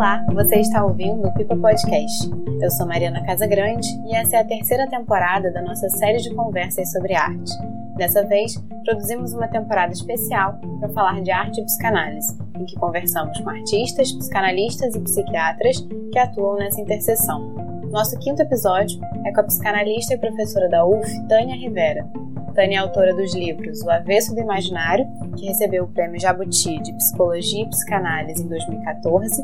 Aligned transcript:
Olá, 0.00 0.24
você 0.32 0.56
está 0.56 0.82
ouvindo 0.82 1.28
o 1.28 1.34
Pipa 1.34 1.54
Podcast. 1.54 2.30
Eu 2.62 2.70
sou 2.70 2.86
Mariana 2.86 3.22
Casagrande 3.22 3.86
e 4.06 4.16
essa 4.16 4.36
é 4.38 4.40
a 4.40 4.44
terceira 4.46 4.88
temporada 4.88 5.52
da 5.52 5.60
nossa 5.60 5.90
série 5.90 6.16
de 6.16 6.34
conversas 6.34 6.90
sobre 6.90 7.14
arte. 7.14 7.52
Dessa 7.98 8.24
vez, 8.24 8.56
produzimos 8.82 9.34
uma 9.34 9.46
temporada 9.46 9.92
especial 9.92 10.58
para 10.78 10.88
falar 10.88 11.20
de 11.20 11.30
arte 11.30 11.60
e 11.60 11.64
psicanálise, 11.66 12.34
em 12.58 12.64
que 12.64 12.76
conversamos 12.76 13.38
com 13.40 13.50
artistas, 13.50 14.10
psicanalistas 14.10 14.94
e 14.94 15.00
psiquiatras 15.00 15.86
que 16.10 16.18
atuam 16.18 16.56
nessa 16.56 16.80
interseção. 16.80 17.50
Nosso 17.90 18.18
quinto 18.20 18.40
episódio 18.40 18.98
é 19.26 19.32
com 19.34 19.40
a 19.42 19.44
psicanalista 19.44 20.14
e 20.14 20.18
professora 20.18 20.70
da 20.70 20.82
UF, 20.82 21.28
Tânia 21.28 21.56
Rivera. 21.56 22.08
Tânia 22.54 22.78
é 22.78 22.80
autora 22.80 23.14
dos 23.14 23.34
livros 23.34 23.82
O 23.82 23.90
Avesso 23.90 24.34
do 24.34 24.40
Imaginário, 24.40 25.06
que 25.36 25.44
recebeu 25.44 25.84
o 25.84 25.88
Prêmio 25.88 26.18
Jabuti 26.18 26.80
de 26.80 26.94
Psicologia 26.94 27.64
e 27.64 27.68
Psicanálise 27.68 28.42
em 28.42 28.48
2014, 28.48 29.42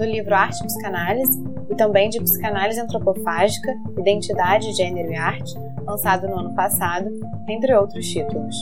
do 0.00 0.06
livro 0.06 0.34
Arte 0.34 0.62
e 0.62 0.66
Psicanálise 0.66 1.38
e 1.68 1.74
também 1.76 2.08
de 2.08 2.18
Psicanálise 2.22 2.80
Antropofágica, 2.80 3.70
Identidade, 3.98 4.72
Gênero 4.72 5.12
e 5.12 5.16
Arte, 5.16 5.54
lançado 5.84 6.26
no 6.26 6.38
ano 6.38 6.54
passado, 6.54 7.10
entre 7.46 7.74
outros 7.76 8.08
títulos. 8.08 8.56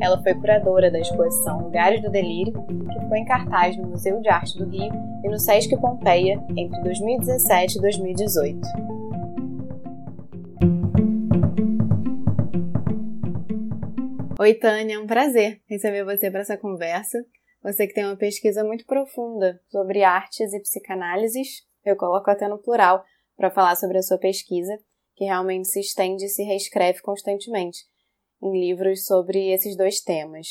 Ela 0.00 0.20
foi 0.20 0.34
curadora 0.34 0.90
da 0.90 0.98
exposição 0.98 1.62
Lugares 1.62 2.02
do 2.02 2.10
Delírio, 2.10 2.52
que 2.52 3.08
foi 3.08 3.18
em 3.18 3.24
cartaz 3.24 3.76
no 3.76 3.86
Museu 3.86 4.20
de 4.20 4.28
Arte 4.28 4.58
do 4.58 4.68
Rio 4.68 4.92
e 5.22 5.28
no 5.28 5.38
Sesc 5.38 5.76
Pompeia 5.76 6.42
entre 6.56 6.82
2017 6.82 7.78
e 7.78 7.80
2018. 7.80 8.58
Oi, 14.40 14.54
Tânia, 14.54 14.96
é 14.96 14.98
um 14.98 15.06
prazer 15.06 15.60
receber 15.68 16.02
você 16.02 16.30
para 16.32 16.40
essa 16.40 16.56
conversa. 16.56 17.18
Você 17.62 17.86
que 17.86 17.92
tem 17.92 18.06
uma 18.06 18.16
pesquisa 18.16 18.64
muito 18.64 18.86
profunda 18.86 19.60
sobre 19.68 20.02
artes 20.02 20.52
e 20.52 20.60
psicanálises, 20.60 21.62
eu 21.84 21.94
coloco 21.96 22.30
até 22.30 22.48
no 22.48 22.58
plural, 22.58 23.04
para 23.36 23.50
falar 23.50 23.76
sobre 23.76 23.98
a 23.98 24.02
sua 24.02 24.18
pesquisa, 24.18 24.78
que 25.14 25.24
realmente 25.24 25.68
se 25.68 25.80
estende 25.80 26.24
e 26.24 26.28
se 26.28 26.42
reescreve 26.42 27.00
constantemente 27.00 27.80
em 28.42 28.52
livros 28.52 29.04
sobre 29.04 29.52
esses 29.52 29.76
dois 29.76 30.00
temas. 30.00 30.46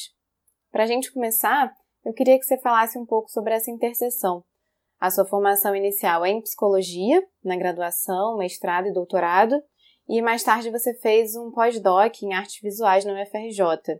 Para 0.71 0.83
a 0.83 0.87
gente 0.87 1.11
começar, 1.11 1.73
eu 2.05 2.13
queria 2.13 2.37
que 2.37 2.45
você 2.45 2.59
falasse 2.59 2.97
um 2.97 3.05
pouco 3.05 3.29
sobre 3.29 3.53
essa 3.53 3.71
interseção. 3.71 4.43
A 4.99 5.09
sua 5.09 5.25
formação 5.25 5.75
inicial 5.75 6.23
é 6.23 6.29
em 6.29 6.41
psicologia, 6.41 7.23
na 7.43 7.55
graduação, 7.55 8.37
mestrado 8.37 8.87
e 8.87 8.93
doutorado, 8.93 9.55
e 10.07 10.21
mais 10.21 10.43
tarde 10.43 10.69
você 10.69 10.93
fez 10.95 11.35
um 11.35 11.51
pós-doc 11.51 12.21
em 12.21 12.33
artes 12.33 12.59
visuais 12.61 13.05
na 13.05 13.13
UFRJ. 13.13 13.99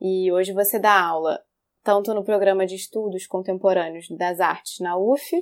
E 0.00 0.32
hoje 0.32 0.52
você 0.52 0.78
dá 0.78 1.00
aula 1.00 1.40
tanto 1.82 2.14
no 2.14 2.24
programa 2.24 2.66
de 2.66 2.74
estudos 2.74 3.26
contemporâneos 3.26 4.06
das 4.16 4.40
artes 4.40 4.78
na 4.80 4.96
UF 4.96 5.36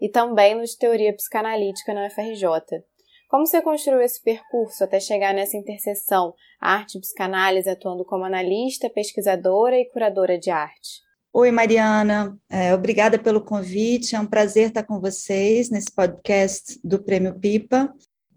e 0.00 0.08
também 0.08 0.54
no 0.54 0.64
de 0.64 0.76
teoria 0.76 1.14
psicanalítica 1.14 1.94
na 1.94 2.06
UFRJ. 2.06 2.82
Como 3.28 3.46
você 3.46 3.62
construiu 3.62 4.02
esse 4.02 4.22
percurso 4.22 4.84
até 4.84 5.00
chegar 5.00 5.32
nessa 5.32 5.56
interseção 5.56 6.34
arte 6.60 6.98
e 6.98 7.00
psicanálise, 7.00 7.68
atuando 7.68 8.04
como 8.04 8.24
analista, 8.24 8.90
pesquisadora 8.90 9.78
e 9.78 9.88
curadora 9.90 10.38
de 10.38 10.50
arte? 10.50 11.00
Oi, 11.32 11.50
Mariana, 11.50 12.38
é, 12.50 12.74
obrigada 12.74 13.18
pelo 13.18 13.42
convite. 13.42 14.14
É 14.14 14.20
um 14.20 14.26
prazer 14.26 14.68
estar 14.68 14.82
com 14.82 15.00
vocês 15.00 15.70
nesse 15.70 15.90
podcast 15.90 16.78
do 16.84 17.02
Prêmio 17.02 17.38
Pipa. 17.40 17.90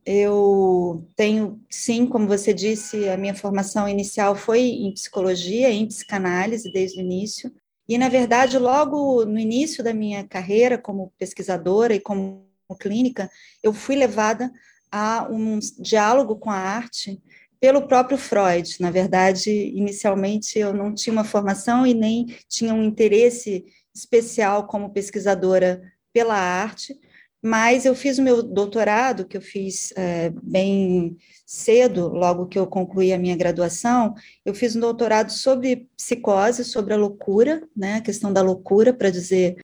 Eu 0.06 1.08
tenho, 1.16 1.60
sim, 1.70 2.06
como 2.06 2.28
você 2.28 2.54
disse, 2.54 3.10
a 3.10 3.18
minha 3.18 3.34
formação 3.34 3.90
inicial 3.90 4.36
foi 4.36 4.62
em 4.62 4.94
psicologia, 4.94 5.70
em 5.72 5.88
psicanálise 5.88 6.72
desde 6.72 7.00
o 7.00 7.02
início. 7.02 7.52
E, 7.88 7.98
na 7.98 8.08
verdade, 8.08 8.60
logo 8.60 9.26
no 9.26 9.40
início 9.40 9.84
da 9.84 9.94
minha 9.94 10.28
carreira 10.28 10.78
como 10.78 11.12
pesquisadora 11.18 11.96
e 11.96 12.00
como 12.00 12.46
clínica, 12.80 13.30
eu 13.64 13.74
fui 13.74 13.96
levada 13.96 14.52
a 14.92 15.28
um 15.30 15.60
diálogo 15.80 16.36
com 16.36 16.50
a 16.50 16.56
arte 16.56 17.22
pelo 17.60 17.88
próprio 17.88 18.18
Freud. 18.18 18.78
Na 18.80 18.92
verdade, 18.92 19.52
inicialmente 19.52 20.60
eu 20.60 20.74
não 20.74 20.94
tinha 20.94 21.14
uma 21.14 21.24
formação 21.24 21.86
e 21.86 21.94
nem 21.94 22.28
tinha 22.48 22.74
um 22.74 22.84
interesse 22.84 23.66
especial 23.94 24.68
como 24.68 24.92
pesquisadora 24.92 25.82
pela 26.14 26.36
arte, 26.36 27.00
mas 27.46 27.86
eu 27.86 27.94
fiz 27.94 28.18
o 28.18 28.24
meu 28.24 28.42
doutorado, 28.42 29.24
que 29.24 29.38
eu 29.38 29.42
fiz 29.42 29.94
é, 29.96 30.32
bem 30.42 31.16
cedo, 31.46 32.08
logo 32.08 32.48
que 32.48 32.58
eu 32.58 32.66
concluí 32.66 33.14
a 33.14 33.20
minha 33.20 33.36
graduação, 33.36 34.16
eu 34.44 34.56
fiz 34.56 34.76
um 34.76 34.80
doutorado 34.80 35.32
sobre 35.32 35.88
psicose, 35.96 36.66
sobre 36.66 36.96
a 36.96 36.98
loucura, 36.98 37.62
né, 37.78 37.98
a 37.98 38.02
questão 38.02 38.34
da 38.34 38.42
loucura, 38.42 38.92
para 38.92 39.12
dizer, 39.12 39.58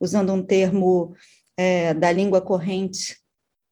usando 0.00 0.32
um 0.32 0.42
termo 0.42 1.14
é, 1.58 1.92
da 1.92 2.10
língua 2.10 2.40
corrente, 2.40 3.18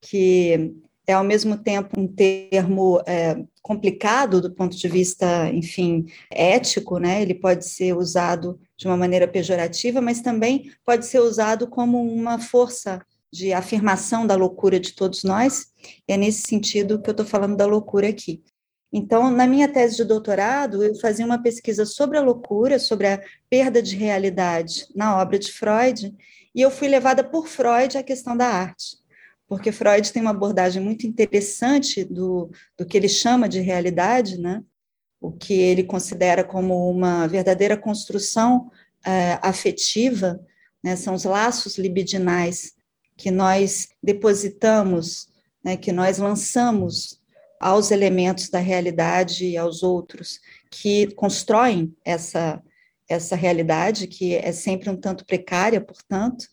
que 0.03 0.75
é 1.07 1.15
ao 1.15 1.25
mesmo 1.25 1.57
tempo 1.57 1.99
um 1.99 2.07
termo 2.07 3.03
é, 3.07 3.43
complicado 3.63 4.43
do 4.43 4.53
ponto 4.53 4.77
de 4.77 4.89
vista, 4.89 5.51
enfim, 5.51 6.05
ético, 6.31 6.99
né? 6.99 7.23
Ele 7.23 7.35
pode 7.35 7.67
ser 7.67 7.97
usado 7.97 8.61
de 8.77 8.87
uma 8.87 8.97
maneira 8.97 9.27
pejorativa, 9.27 10.03
mas 10.03 10.21
também 10.21 10.71
pode 10.85 11.07
ser 11.07 11.21
usado 11.21 11.67
como 11.67 12.03
uma 12.03 12.39
força 12.39 13.01
de 13.34 13.53
afirmação 13.53 14.27
da 14.27 14.37
loucura 14.37 14.78
de 14.78 14.93
todos 14.93 15.25
nós. 15.25 15.67
É 16.06 16.17
nesse 16.17 16.43
sentido 16.49 17.00
que 17.03 17.11
eu 17.11 17.12
estou 17.12 17.27
falando 17.27 17.56
da 17.56 17.67
loucura 17.67 18.09
aqui. 18.09 18.43
Então, 18.93 19.28
na 19.28 19.47
minha 19.47 19.67
tese 19.67 19.97
de 19.97 20.05
doutorado, 20.05 20.84
eu 20.84 20.95
fazia 20.95 21.27
uma 21.27 21.43
pesquisa 21.43 21.84
sobre 21.84 22.17
a 22.17 22.22
loucura, 22.22 22.78
sobre 22.78 23.09
a 23.09 23.21
perda 23.50 23.83
de 23.83 23.97
realidade 23.97 24.87
na 24.95 25.21
obra 25.21 25.37
de 25.37 25.50
Freud, 25.50 26.15
e 26.55 26.61
eu 26.61 26.71
fui 26.71 26.87
levada 26.87 27.25
por 27.25 27.49
Freud 27.49 27.99
à 27.99 28.03
questão 28.03 28.37
da 28.37 28.47
arte 28.47 29.03
porque 29.47 29.71
Freud 29.71 30.12
tem 30.12 30.22
uma 30.22 30.31
abordagem 30.31 30.83
muito 30.83 31.06
interessante 31.06 32.05
do, 32.05 32.51
do 32.77 32.87
que 32.87 32.97
ele 32.97 33.09
chama 33.09 33.49
de 33.49 33.61
realidade, 33.61 34.39
né? 34.39 34.62
o 35.21 35.33
que 35.33 35.55
ele 35.55 35.84
considera 35.84 36.45
como 36.45 36.91
uma 36.91 37.27
verdadeira 37.27 37.77
construção 37.77 38.71
é, 39.05 39.39
afetiva, 39.43 40.41
né? 40.83 40.97
são 40.97 41.15
os 41.15 41.25
laços 41.25 41.78
libidinais 41.78 42.75
que 43.17 43.31
nós 43.31 43.89
depositamos, 44.03 45.29
né? 45.65 45.77
que 45.77 45.93
nós 45.93 46.19
lançamos 46.19 47.21
aos 47.61 47.91
elementos 47.91 48.49
da 48.51 48.59
realidade 48.59 49.47
e 49.47 49.57
aos 49.57 49.83
outros, 49.83 50.41
que 50.71 51.07
constroem 51.15 51.95
essa, 52.05 52.63
essa 53.09 53.37
realidade, 53.37 54.07
que 54.07 54.35
é 54.35 54.53
sempre 54.53 54.91
um 54.91 54.97
tanto 54.97 55.25
precária, 55.25 55.81
portanto, 55.81 56.47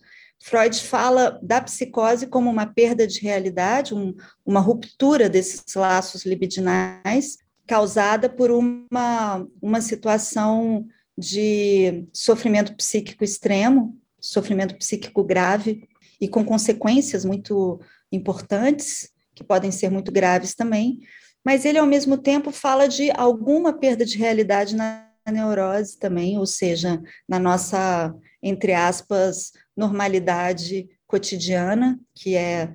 Freud 0.44 0.82
fala 0.82 1.40
da 1.42 1.62
psicose 1.62 2.26
como 2.26 2.50
uma 2.50 2.66
perda 2.66 3.06
de 3.06 3.20
realidade, 3.20 3.94
um, 3.94 4.16
uma 4.46 4.60
ruptura 4.60 5.30
desses 5.30 5.64
laços 5.76 6.26
libidinais, 6.26 7.38
causada 7.68 8.28
por 8.28 8.50
uma, 8.50 9.46
uma 9.62 9.82
situação 9.82 10.86
de 11.18 12.08
sofrimento 12.12 12.76
psíquico 12.76 13.24
extremo, 13.24 13.98
sofrimento 14.20 14.76
psíquico 14.76 15.24
grave, 15.24 15.88
e 16.22 16.28
com 16.28 16.46
consequências 16.46 17.26
muito 17.26 17.82
importantes, 18.12 19.10
que 19.36 19.44
podem 19.44 19.72
ser 19.72 19.90
muito 19.90 20.12
graves 20.12 20.54
também, 20.54 21.00
mas 21.44 21.66
ele, 21.66 21.80
ao 21.80 21.88
mesmo 21.88 22.18
tempo, 22.18 22.52
fala 22.52 22.88
de 22.88 23.10
alguma 23.12 23.74
perda 23.74 24.06
de 24.06 24.18
realidade 24.18 24.76
na 24.76 25.08
neurose 25.32 25.98
também, 25.98 26.38
ou 26.38 26.46
seja, 26.46 27.02
na 27.28 27.40
nossa, 27.40 28.14
entre 28.44 28.74
aspas, 28.74 29.52
normalidade 29.76 30.88
cotidiana, 31.08 32.00
que 32.14 32.36
é 32.36 32.72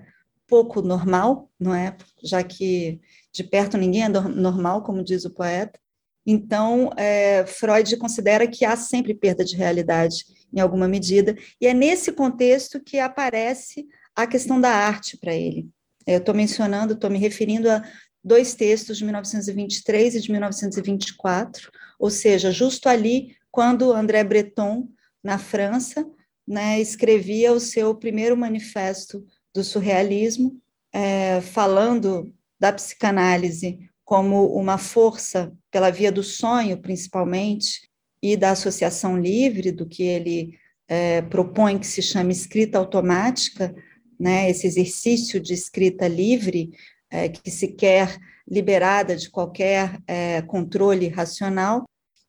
pouco 0.48 0.82
normal, 0.82 1.50
não 1.58 1.74
é? 1.74 1.96
Já 2.22 2.42
que 2.42 3.00
de 3.32 3.44
perto 3.44 3.76
ninguém 3.76 4.04
é 4.04 4.08
normal, 4.08 4.82
como 4.82 5.04
diz 5.04 5.24
o 5.24 5.30
poeta. 5.30 5.78
Então, 6.26 6.90
é, 6.96 7.46
Freud 7.46 7.96
considera 7.98 8.48
que 8.48 8.64
há 8.64 8.76
sempre 8.76 9.14
perda 9.14 9.44
de 9.44 9.54
realidade, 9.54 10.24
em 10.52 10.60
alguma 10.60 10.88
medida, 10.88 11.36
e 11.60 11.66
é 11.66 11.74
nesse 11.74 12.12
contexto 12.12 12.80
que 12.80 12.98
aparece 12.98 13.86
a 14.14 14.26
questão 14.26 14.60
da 14.60 14.70
arte 14.70 15.16
para 15.18 15.34
ele. 15.34 15.68
Eu 16.06 16.18
estou 16.18 16.34
mencionando, 16.34 16.94
estou 16.94 17.10
me 17.10 17.18
referindo 17.18 17.70
a 17.70 17.82
dois 18.22 18.54
textos 18.54 18.98
de 18.98 19.04
1923 19.04 20.14
e 20.14 20.20
de 20.20 20.30
1924, 20.30 21.70
ou 21.98 22.10
seja, 22.10 22.50
justo 22.50 22.88
ali 22.88 23.36
quando 23.50 23.92
André 23.92 24.22
Breton, 24.22 24.88
na 25.22 25.38
França, 25.38 26.06
né, 26.46 26.80
escrevia 26.80 27.52
o 27.52 27.60
seu 27.60 27.94
primeiro 27.94 28.36
manifesto 28.36 29.24
do 29.54 29.64
surrealismo, 29.64 30.60
é, 30.92 31.40
falando 31.40 32.32
da 32.58 32.72
psicanálise 32.72 33.78
como 34.04 34.46
uma 34.54 34.78
força 34.78 35.52
pela 35.70 35.90
via 35.90 36.12
do 36.12 36.22
sonho, 36.22 36.80
principalmente, 36.80 37.90
e 38.32 38.36
da 38.36 38.50
associação 38.50 39.16
livre, 39.18 39.70
do 39.70 39.86
que 39.86 40.02
ele 40.02 40.58
é, 40.88 41.22
propõe 41.22 41.78
que 41.78 41.86
se 41.86 42.02
chama 42.02 42.32
escrita 42.32 42.78
automática, 42.78 43.74
né, 44.18 44.50
esse 44.50 44.66
exercício 44.66 45.40
de 45.40 45.52
escrita 45.52 46.08
livre, 46.08 46.70
é, 47.10 47.28
que 47.28 47.50
se 47.50 47.68
quer 47.68 48.18
liberada 48.48 49.14
de 49.16 49.30
qualquer 49.30 50.00
é, 50.06 50.42
controle 50.42 51.08
racional, 51.08 51.88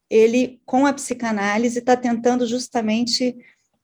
ele, 0.09 0.61
com 0.65 0.85
a 0.85 0.93
psicanálise, 0.93 1.79
está 1.79 1.95
tentando 1.95 2.45
justamente 2.45 3.35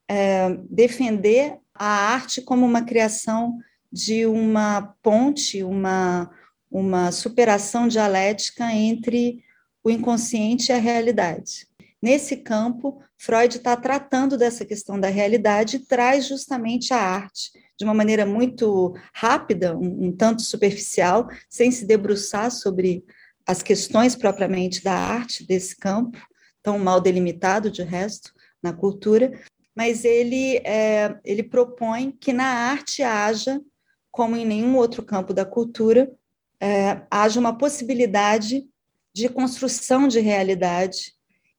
é, 0.07 0.55
defender 0.69 1.57
a 1.73 2.13
arte 2.13 2.41
como 2.41 2.65
uma 2.65 2.83
criação 2.83 3.57
de 3.91 4.25
uma 4.25 4.95
ponte, 5.01 5.63
uma, 5.63 6.29
uma 6.69 7.11
superação 7.11 7.87
dialética 7.87 8.71
entre 8.71 9.43
o 9.83 9.89
inconsciente 9.89 10.71
e 10.71 10.73
a 10.73 10.79
realidade. 10.79 11.67
Nesse 12.03 12.35
campo, 12.35 13.01
Freud 13.17 13.55
está 13.55 13.77
tratando 13.77 14.37
dessa 14.37 14.65
questão 14.65 14.99
da 14.99 15.07
realidade 15.07 15.77
e 15.77 15.79
traz 15.79 16.27
justamente 16.27 16.93
a 16.93 16.97
arte 16.97 17.49
de 17.79 17.85
uma 17.85 17.93
maneira 17.93 18.25
muito 18.25 18.93
rápida, 19.13 19.73
um, 19.77 20.07
um 20.07 20.11
tanto 20.11 20.41
superficial, 20.41 21.29
sem 21.49 21.71
se 21.71 21.85
debruçar 21.85 22.51
sobre 22.51 23.05
as 23.47 23.63
questões 23.63 24.17
propriamente 24.17 24.83
da 24.83 24.93
arte 24.93 25.47
desse 25.47 25.77
campo, 25.77 26.17
tão 26.61 26.77
mal 26.77 26.99
delimitado 26.99 27.71
de 27.71 27.83
resto 27.83 28.33
na 28.61 28.73
cultura, 28.73 29.31
mas 29.73 30.03
ele, 30.03 30.57
é, 30.65 31.17
ele 31.23 31.41
propõe 31.41 32.11
que 32.11 32.33
na 32.33 32.43
arte 32.43 33.01
haja, 33.01 33.61
como 34.11 34.35
em 34.35 34.45
nenhum 34.45 34.75
outro 34.75 35.03
campo 35.03 35.33
da 35.33 35.45
cultura, 35.45 36.11
é, 36.59 37.01
haja 37.09 37.39
uma 37.39 37.57
possibilidade 37.57 38.67
de 39.13 39.29
construção 39.29 40.05
de 40.05 40.19
realidade, 40.19 41.13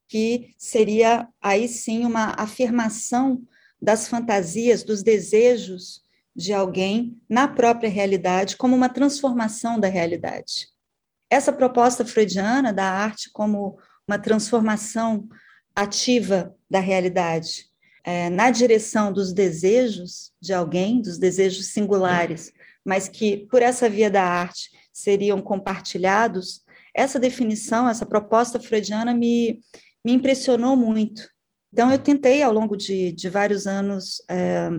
que 0.07 0.53
seria 0.57 1.27
aí 1.41 1.67
sim 1.67 2.05
uma 2.05 2.35
afirmação 2.37 3.41
das 3.81 4.07
fantasias, 4.07 4.83
dos 4.83 5.03
desejos 5.03 6.01
de 6.35 6.53
alguém 6.53 7.17
na 7.29 7.47
própria 7.47 7.89
realidade, 7.89 8.57
como 8.57 8.75
uma 8.75 8.89
transformação 8.89 9.79
da 9.79 9.87
realidade. 9.87 10.67
Essa 11.29 11.53
proposta 11.53 12.05
freudiana 12.05 12.73
da 12.73 12.85
arte 12.85 13.29
como 13.31 13.77
uma 14.07 14.19
transformação 14.19 15.27
ativa 15.75 16.55
da 16.69 16.79
realidade, 16.79 17.69
é, 18.03 18.29
na 18.29 18.51
direção 18.51 19.11
dos 19.11 19.33
desejos 19.33 20.31
de 20.39 20.53
alguém, 20.53 21.01
dos 21.01 21.17
desejos 21.17 21.67
singulares, 21.67 22.51
mas 22.83 23.09
que 23.09 23.47
por 23.49 23.61
essa 23.61 23.89
via 23.89 24.09
da 24.11 24.23
arte 24.23 24.69
seriam 24.93 25.41
compartilhados, 25.41 26.63
essa 26.93 27.19
definição, 27.19 27.89
essa 27.89 28.05
proposta 28.05 28.59
freudiana 28.59 29.13
me, 29.13 29.59
me 30.05 30.13
impressionou 30.13 30.77
muito. 30.77 31.27
Então, 31.73 31.91
eu 31.91 31.97
tentei, 31.97 32.43
ao 32.43 32.53
longo 32.53 32.77
de, 32.77 33.11
de 33.11 33.27
vários 33.27 33.65
anos, 33.65 34.21
é, 34.29 34.69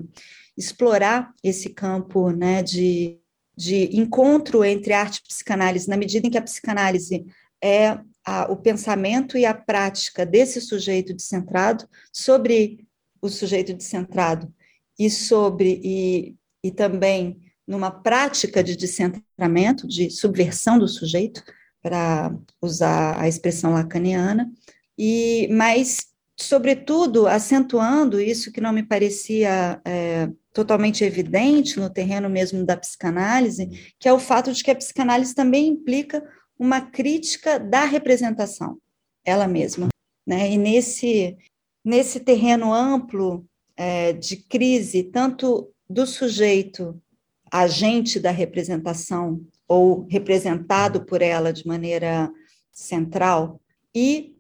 explorar 0.57 1.35
esse 1.43 1.71
campo 1.71 2.31
né, 2.31 2.63
de, 2.63 3.19
de 3.57 3.97
encontro 3.99 4.65
entre 4.65 4.93
arte 4.93 5.19
e 5.19 5.29
psicanálise, 5.29 5.89
na 5.89 5.97
medida 5.97 6.27
em 6.27 6.31
que 6.31 6.39
a 6.39 6.43
psicanálise 6.43 7.27
é 7.63 7.99
a, 8.25 8.51
o 8.51 8.57
pensamento 8.57 9.37
e 9.37 9.45
a 9.45 9.53
prática 9.53 10.25
desse 10.25 10.61
sujeito 10.61 11.13
descentrado 11.13 11.87
sobre 12.13 12.87
o 13.21 13.29
sujeito 13.29 13.75
descentrado 13.75 14.51
e 14.99 15.11
sobre 15.11 15.81
e, 15.83 16.37
e 16.63 16.71
também 16.71 17.41
numa 17.67 17.91
prática 17.91 18.63
de 18.63 18.77
descentramento, 18.77 19.89
de 19.89 20.09
subversão 20.09 20.79
do 20.79 20.87
sujeito, 20.87 21.43
para 21.83 22.35
usar 22.63 23.21
a 23.21 23.29
expressão 23.29 23.73
lacaniana, 23.73 24.51
e 24.99 25.49
mas 25.51 25.99
sobretudo 26.39 27.27
acentuando 27.27 28.21
isso 28.21 28.53
que 28.53 28.61
não 28.61 28.73
me 28.73 28.83
parecia 28.83 29.81
é, 29.85 30.29
totalmente 30.53 31.03
evidente 31.03 31.81
no 31.81 31.89
terreno 31.89 32.29
mesmo 32.29 32.65
da 32.65 32.77
psicanálise, 32.77 33.95
que 33.99 34.09
é 34.09 34.13
o 34.13 34.19
fato 34.19 34.53
de 34.53 34.63
que 34.63 34.71
a 34.71 34.77
psicanálise 34.77 35.35
também 35.35 35.69
implica 35.69 36.23
uma 36.59 36.81
crítica 36.81 37.59
da 37.59 37.85
representação, 37.85 38.79
ela 39.25 39.49
mesma. 39.49 39.89
Né? 40.27 40.53
E 40.53 40.59
nesse, 40.59 41.37
nesse 41.85 42.21
terreno 42.21 42.73
amplo 42.73 43.47
é, 43.77 44.13
de 44.13 44.37
crise, 44.37 45.05
tanto 45.05 45.71
do 45.89 46.07
sujeito 46.07 47.01
agente 47.51 48.19
da 48.19 48.31
representação, 48.31 49.41
ou 49.69 50.07
representado 50.09 51.05
por 51.05 51.23
ela 51.23 51.53
de 51.53 51.67
maneira 51.67 52.31
central, 52.73 53.61
e 53.95 54.36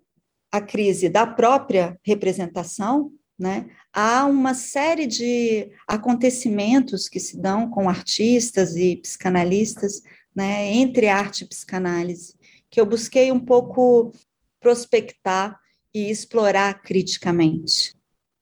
a 0.50 0.60
crise 0.60 1.08
da 1.08 1.26
própria 1.26 1.98
representação, 2.02 3.12
né, 3.38 3.66
há 3.92 4.24
uma 4.24 4.54
série 4.54 5.06
de 5.06 5.70
acontecimentos 5.86 7.08
que 7.08 7.20
se 7.20 7.38
dão 7.38 7.68
com 7.68 7.88
artistas 7.88 8.76
e 8.76 8.96
psicanalistas, 8.96 10.02
né, 10.34 10.72
entre 10.72 11.08
arte 11.08 11.44
e 11.44 11.48
psicanálise, 11.48 12.34
que 12.70 12.80
eu 12.80 12.86
busquei 12.86 13.30
um 13.30 13.40
pouco 13.40 14.12
prospectar 14.60 15.58
e 15.94 16.10
explorar 16.10 16.82
criticamente. 16.82 17.94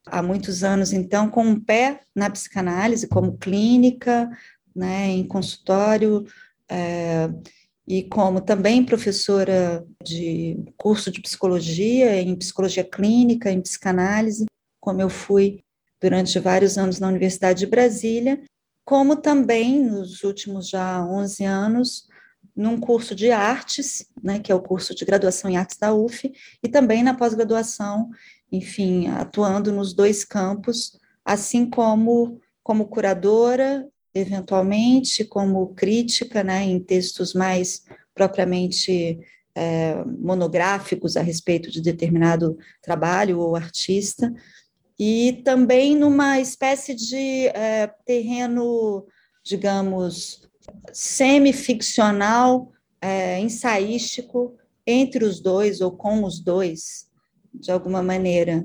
Há 0.06 0.22
muitos 0.22 0.62
anos, 0.62 0.92
então, 0.92 1.30
com 1.30 1.44
um 1.44 1.58
pé 1.58 2.00
na 2.14 2.28
psicanálise, 2.28 3.08
como 3.08 3.38
clínica, 3.38 4.30
né, 4.74 5.08
em 5.08 5.26
consultório, 5.26 6.24
é, 6.68 7.28
e 7.86 8.02
como 8.02 8.40
também 8.40 8.84
professora 8.84 9.84
de 10.02 10.56
curso 10.76 11.10
de 11.10 11.20
psicologia, 11.20 12.20
em 12.20 12.34
psicologia 12.34 12.84
clínica, 12.84 13.50
em 13.50 13.60
psicanálise, 13.60 14.46
como 14.80 15.00
eu 15.00 15.10
fui 15.10 15.62
durante 16.00 16.38
vários 16.38 16.78
anos 16.78 16.98
na 16.98 17.08
Universidade 17.08 17.60
de 17.60 17.66
Brasília, 17.66 18.42
como 18.84 19.16
também 19.16 19.82
nos 19.82 20.22
últimos 20.22 20.68
já 20.68 21.04
11 21.04 21.44
anos 21.44 22.08
num 22.54 22.78
curso 22.78 23.14
de 23.14 23.30
artes, 23.32 24.06
né, 24.22 24.38
que 24.38 24.52
é 24.52 24.54
o 24.54 24.62
curso 24.62 24.94
de 24.94 25.04
graduação 25.04 25.50
em 25.50 25.56
artes 25.56 25.76
da 25.76 25.92
UF, 25.92 26.32
e 26.62 26.68
também 26.68 27.02
na 27.02 27.14
pós-graduação, 27.14 28.10
enfim, 28.52 29.08
atuando 29.08 29.72
nos 29.72 29.92
dois 29.92 30.24
campos, 30.24 30.98
assim 31.24 31.68
como 31.68 32.40
como 32.62 32.88
curadora 32.88 33.86
eventualmente, 34.14 35.24
como 35.24 35.74
crítica, 35.74 36.44
né, 36.44 36.62
em 36.62 36.78
textos 36.78 37.34
mais 37.34 37.84
propriamente 38.14 39.18
é, 39.54 40.04
monográficos 40.04 41.16
a 41.16 41.22
respeito 41.22 41.70
de 41.70 41.80
determinado 41.80 42.56
trabalho 42.80 43.40
ou 43.40 43.56
artista, 43.56 44.32
e 44.98 45.42
também 45.44 45.96
numa 45.96 46.38
espécie 46.38 46.94
de 46.94 47.48
é, 47.48 47.88
terreno, 48.06 49.04
digamos, 49.44 50.48
semi-ficcional, 50.92 52.72
é, 53.00 53.40
ensaístico 53.40 54.56
entre 54.86 55.24
os 55.24 55.40
dois 55.40 55.80
ou 55.80 55.90
com 55.90 56.24
os 56.24 56.40
dois, 56.40 57.10
de 57.52 57.72
alguma 57.72 58.02
maneira. 58.02 58.64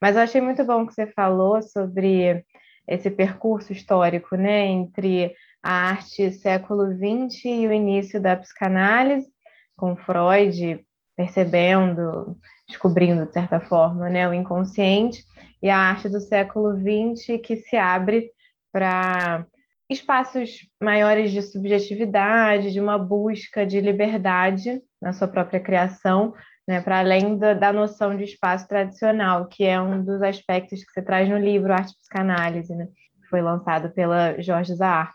Mas 0.00 0.16
eu 0.16 0.22
achei 0.22 0.40
muito 0.40 0.64
bom 0.64 0.86
que 0.86 0.94
você 0.94 1.06
falou 1.08 1.60
sobre 1.60 2.44
esse 2.88 3.10
percurso 3.10 3.72
histórico, 3.72 4.34
né, 4.34 4.66
entre 4.66 5.34
a 5.62 5.90
arte 5.90 6.32
século 6.32 6.86
XX 6.86 7.44
e 7.44 7.66
o 7.66 7.72
início 7.72 8.20
da 8.20 8.36
psicanálise, 8.36 9.28
com 9.76 9.94
Freud 9.96 10.84
percebendo, 11.16 12.36
descobrindo 12.68 13.26
de 13.26 13.32
certa 13.32 13.60
forma, 13.60 14.08
né, 14.08 14.28
o 14.28 14.32
inconsciente, 14.32 15.24
e 15.60 15.68
a 15.68 15.76
arte 15.76 16.08
do 16.08 16.20
século 16.20 16.74
XX 16.76 17.40
que 17.42 17.56
se 17.56 17.76
abre 17.76 18.30
para 18.72 19.44
espaços 19.90 20.68
maiores 20.80 21.32
de 21.32 21.42
subjetividade, 21.42 22.72
de 22.72 22.80
uma 22.80 22.98
busca 22.98 23.66
de 23.66 23.80
liberdade 23.80 24.80
na 25.00 25.12
sua 25.12 25.26
própria 25.26 25.58
criação, 25.58 26.34
né, 26.68 26.82
para 26.82 26.98
além 26.98 27.38
da, 27.38 27.54
da, 27.54 27.72
noção 27.72 28.14
de 28.14 28.24
espaço 28.24 28.68
tradicional, 28.68 29.46
que 29.46 29.64
é 29.64 29.80
um 29.80 30.04
dos 30.04 30.20
aspectos 30.20 30.84
que 30.84 30.92
você 30.92 31.00
traz 31.00 31.26
no 31.26 31.38
livro 31.38 31.72
Arte 31.72 31.92
e 31.92 31.96
Psicanálise, 31.96 32.74
né, 32.76 32.88
que 33.22 33.28
foi 33.30 33.40
lançado 33.40 33.88
pela 33.94 34.38
Jorge 34.38 34.74
Zahar. 34.74 35.14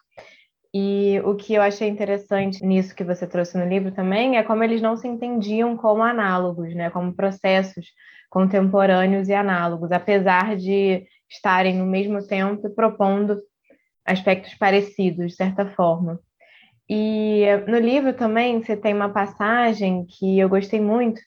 E 0.73 1.21
o 1.23 1.35
que 1.35 1.53
eu 1.53 1.61
achei 1.61 1.87
interessante 1.87 2.65
nisso 2.65 2.95
que 2.95 3.03
você 3.03 3.27
trouxe 3.27 3.55
no 3.55 3.67
livro 3.67 3.91
também 3.91 4.35
é 4.35 4.41
como 4.41 4.63
eles 4.63 4.81
não 4.81 4.97
se 4.97 5.07
entendiam 5.07 5.77
como 5.77 6.01
análogos, 6.01 6.73
né, 6.73 6.89
como 6.89 7.13
processos 7.13 7.85
contemporâneos 8.31 9.29
e 9.29 9.33
análogos, 9.35 9.91
apesar 9.91 10.55
de 10.55 11.05
estarem 11.29 11.77
no 11.77 11.85
mesmo 11.85 12.25
tempo 12.25 12.67
propondo 12.71 13.39
aspectos 14.03 14.55
parecidos, 14.55 15.27
de 15.27 15.35
certa 15.35 15.67
forma. 15.67 16.19
E 16.89 17.45
no 17.67 17.77
livro 17.77 18.11
também 18.11 18.59
você 18.59 18.75
tem 18.75 18.91
uma 18.91 19.09
passagem 19.09 20.03
que 20.07 20.39
eu 20.39 20.49
gostei 20.49 20.81
muito, 20.81 21.21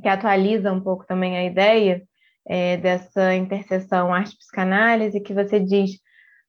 que 0.00 0.08
atualiza 0.08 0.72
um 0.72 0.80
pouco 0.80 1.06
também 1.06 1.36
a 1.36 1.44
ideia 1.44 2.02
é, 2.48 2.76
dessa 2.76 3.34
interseção 3.34 4.12
arte-psicanálise, 4.12 5.20
que 5.20 5.34
você 5.34 5.60
diz 5.60 5.92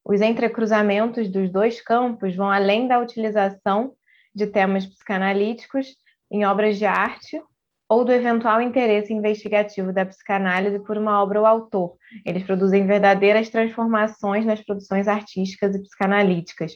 os 0.03 0.19
entrecruzamentos 0.21 1.29
dos 1.29 1.51
dois 1.51 1.81
campos 1.81 2.35
vão 2.35 2.49
além 2.49 2.87
da 2.87 2.99
utilização 2.99 3.93
de 4.33 4.47
temas 4.47 4.85
psicanalíticos 4.85 5.87
em 6.31 6.45
obras 6.45 6.77
de 6.77 6.85
arte 6.85 7.39
ou 7.87 8.05
do 8.05 8.11
eventual 8.11 8.61
interesse 8.61 9.13
investigativo 9.13 9.91
da 9.91 10.05
psicanálise 10.05 10.79
por 10.79 10.97
uma 10.97 11.21
obra 11.21 11.41
ou 11.41 11.45
autor. 11.45 11.97
Eles 12.25 12.41
produzem 12.43 12.87
verdadeiras 12.87 13.49
transformações 13.49 14.45
nas 14.45 14.61
produções 14.61 15.09
artísticas 15.09 15.75
e 15.75 15.81
psicanalíticas. 15.81 16.71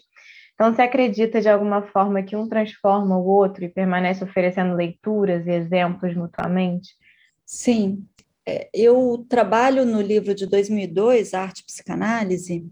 Então, 0.55 0.73
você 0.73 0.81
acredita 0.81 1.41
de 1.41 1.49
alguma 1.49 1.81
forma 1.81 2.23
que 2.23 2.35
um 2.35 2.47
transforma 2.47 3.17
o 3.17 3.25
outro 3.25 3.65
e 3.65 3.69
permanece 3.69 4.23
oferecendo 4.23 4.73
leituras 4.73 5.45
e 5.45 5.51
exemplos 5.51 6.15
mutuamente? 6.15 6.95
Sim. 7.45 8.05
É, 8.47 8.69
eu 8.73 9.25
trabalho 9.27 9.85
no 9.85 10.01
livro 10.01 10.33
de 10.33 10.45
2002, 10.45 11.33
Arte 11.33 11.59
e 11.59 11.65
Psicanálise, 11.65 12.65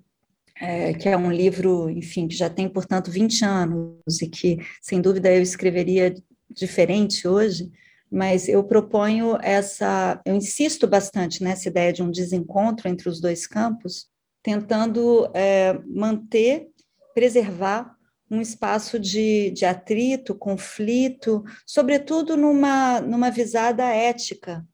é, 0.61 0.93
que 0.93 1.09
é 1.09 1.17
um 1.17 1.31
livro, 1.31 1.89
enfim, 1.89 2.27
que 2.27 2.35
já 2.35 2.49
tem, 2.49 2.69
portanto, 2.69 3.11
20 3.11 3.43
anos 3.43 4.21
e 4.21 4.29
que, 4.29 4.59
sem 4.81 5.01
dúvida, 5.01 5.33
eu 5.33 5.41
escreveria 5.41 6.13
diferente 6.49 7.27
hoje, 7.27 7.69
mas 8.09 8.47
eu 8.47 8.63
proponho 8.63 9.37
essa, 9.41 10.21
eu 10.25 10.35
insisto 10.35 10.87
bastante 10.87 11.43
nessa 11.43 11.67
ideia 11.67 11.91
de 11.91 12.03
um 12.03 12.11
desencontro 12.11 12.87
entre 12.87 13.09
os 13.09 13.19
dois 13.19 13.47
campos, 13.47 14.07
tentando 14.43 15.29
é, 15.33 15.79
manter, 15.87 16.69
preservar 17.13 17.95
um 18.29 18.41
espaço 18.41 18.99
de, 18.99 19.51
de 19.51 19.65
atrito, 19.65 20.33
conflito, 20.33 21.43
sobretudo 21.65 22.35
numa, 22.35 22.99
numa 23.01 23.29
visada 23.29 23.83
ética, 23.83 24.65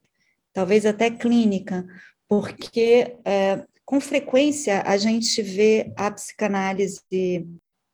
talvez 0.54 0.86
até 0.86 1.10
clínica, 1.10 1.86
porque 2.28 3.18
é, 3.26 3.66
com 3.86 4.00
frequência 4.00 4.82
a 4.86 4.96
gente 4.98 5.42
vê 5.42 5.92
a 5.98 6.10
psicanálise 6.12 7.02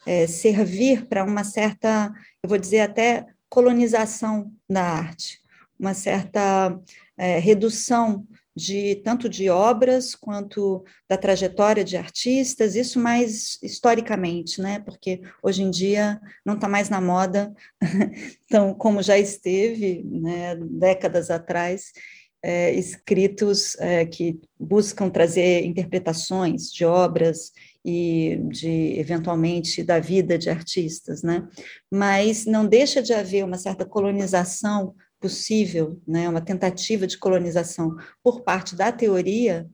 é, 0.06 0.28
servir 0.28 1.08
para 1.08 1.24
uma 1.24 1.44
certa, 1.44 2.14
eu 2.44 2.50
vou 2.50 2.58
dizer 2.58 2.82
até 2.82 3.26
colonização 3.50 4.52
da 4.70 4.84
arte, 4.84 5.40
uma 5.80 5.94
certa 5.94 6.80
é, 7.18 7.40
redução 7.40 8.28
de 8.56 8.96
tanto 9.04 9.28
de 9.28 9.50
obras 9.50 10.16
quanto 10.16 10.84
da 11.10 11.18
trajetória 11.18 11.84
de 11.84 11.98
artistas, 11.98 12.76
isso 12.76 13.00
mais 13.00 13.60
historicamente, 13.62 14.62
né? 14.62 14.80
Porque 14.80 15.22
hoje 15.44 15.62
em 15.62 15.70
dia 15.70 16.22
não 16.46 16.56
está 16.56 16.68
mais 16.68 16.90
na 16.90 17.02
moda, 17.02 17.54
então 18.46 18.74
como 18.74 19.04
já 19.04 19.18
esteve, 19.18 20.04
né, 20.06 20.56
décadas 20.56 21.30
atrás, 21.30 21.92
é, 22.42 22.72
escritos 22.76 23.76
é, 23.80 24.06
que 24.06 24.40
buscam 24.58 25.10
trazer 25.10 25.66
interpretações 25.66 26.72
de 26.72 26.86
obras 26.86 27.52
e 27.84 28.40
de 28.50 29.00
eventualmente 29.00 29.84
da 29.84 30.00
vida 30.00 30.38
de 30.38 30.50
artistas, 30.50 31.24
né? 31.24 31.48
Mas 31.92 32.46
não 32.46 32.66
deixa 32.66 33.02
de 33.02 33.14
haver 33.14 33.44
uma 33.44 33.58
certa 33.58 33.86
colonização 33.86 34.96
possível, 35.20 36.02
né, 36.08 36.28
uma 36.30 36.42
tentativa 36.42 37.08
de 37.08 37.18
colonização 37.18 37.96
por 38.24 38.42
parte 38.42 38.76
da 38.76 38.92
teoria, 38.92 39.68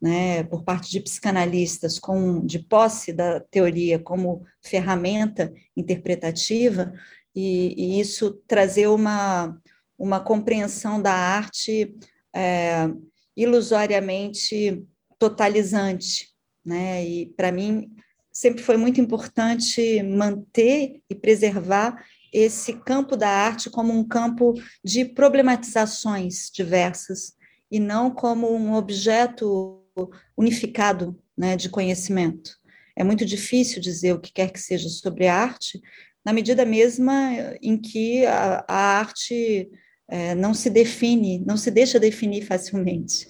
né, 0.00 0.44
por 0.44 0.64
parte 0.64 0.90
de 0.90 1.00
psicanalistas 1.00 1.98
com 1.98 2.44
de 2.44 2.58
posse 2.58 3.12
da 3.12 3.40
teoria 3.40 3.98
como 3.98 4.44
ferramenta 4.62 5.52
interpretativa, 5.76 6.92
e, 7.34 7.74
e 7.76 8.00
isso 8.00 8.40
trazer 8.46 8.86
uma, 8.86 9.60
uma 9.98 10.20
compreensão 10.20 11.00
da 11.02 11.12
arte 11.12 11.94
é, 12.34 12.88
ilusoriamente 13.36 14.84
totalizante, 15.18 16.28
né? 16.64 17.04
E 17.04 17.26
para 17.26 17.50
mim 17.50 17.90
sempre 18.32 18.62
foi 18.62 18.76
muito 18.76 19.00
importante 19.00 20.02
manter 20.02 21.00
e 21.08 21.14
preservar 21.14 22.04
esse 22.34 22.72
campo 22.72 23.16
da 23.16 23.28
arte 23.28 23.70
como 23.70 23.92
um 23.92 24.02
campo 24.02 24.54
de 24.84 25.04
problematizações 25.04 26.50
diversas 26.52 27.34
e 27.70 27.78
não 27.78 28.10
como 28.10 28.52
um 28.52 28.74
objeto 28.74 29.80
unificado 30.36 31.16
né, 31.38 31.56
de 31.56 31.68
conhecimento. 31.68 32.50
É 32.96 33.04
muito 33.04 33.24
difícil 33.24 33.80
dizer 33.80 34.12
o 34.12 34.20
que 34.20 34.32
quer 34.32 34.50
que 34.50 34.60
seja 34.60 34.88
sobre 34.88 35.28
arte, 35.28 35.80
na 36.24 36.32
medida 36.32 36.64
mesma 36.64 37.30
em 37.62 37.80
que 37.80 38.26
a, 38.26 38.64
a 38.66 38.76
arte 38.98 39.70
é, 40.08 40.34
não 40.34 40.52
se 40.52 40.68
define, 40.68 41.38
não 41.46 41.56
se 41.56 41.70
deixa 41.70 42.00
definir 42.00 42.42
facilmente, 42.42 43.26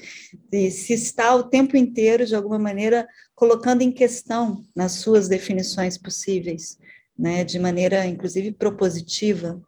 e 0.51 0.71
se 0.71 0.95
está 0.95 1.35
o 1.35 1.45
tempo 1.45 1.77
inteiro, 1.77 2.25
de 2.25 2.35
alguma 2.35 2.59
maneira, 2.59 3.07
colocando 3.35 3.83
em 3.83 3.93
questão 3.93 4.65
nas 4.75 4.93
suas 4.93 5.29
definições 5.29 5.99
possíveis 5.99 6.79
né, 7.19 7.45
de 7.45 7.59
maneira, 7.59 8.07
inclusive, 8.07 8.53
propositiva. 8.53 9.63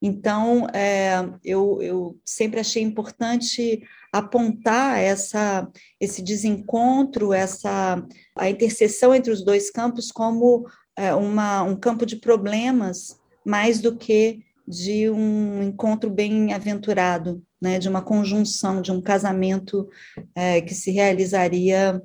Então, 0.00 0.66
é, 0.74 1.14
eu, 1.42 1.80
eu 1.80 2.20
sempre 2.24 2.60
achei 2.60 2.82
importante 2.82 3.82
apontar 4.12 4.98
essa, 4.98 5.68
esse 5.98 6.22
desencontro, 6.22 7.32
essa 7.32 8.06
a 8.36 8.50
interseção 8.50 9.14
entre 9.14 9.32
os 9.32 9.42
dois 9.42 9.70
campos 9.70 10.12
como 10.12 10.66
é, 10.96 11.14
uma, 11.14 11.62
um 11.62 11.74
campo 11.74 12.04
de 12.04 12.16
problemas 12.16 13.18
mais 13.44 13.80
do 13.80 13.96
que 13.96 14.40
de 14.68 15.10
um 15.10 15.62
encontro 15.62 16.10
bem 16.10 16.52
aventurado, 16.52 17.42
né, 17.60 17.78
de 17.78 17.88
uma 17.88 18.02
conjunção, 18.02 18.80
de 18.80 18.92
um 18.92 19.00
casamento 19.00 19.88
é, 20.34 20.60
que 20.60 20.74
se 20.74 20.90
realizaria 20.90 22.00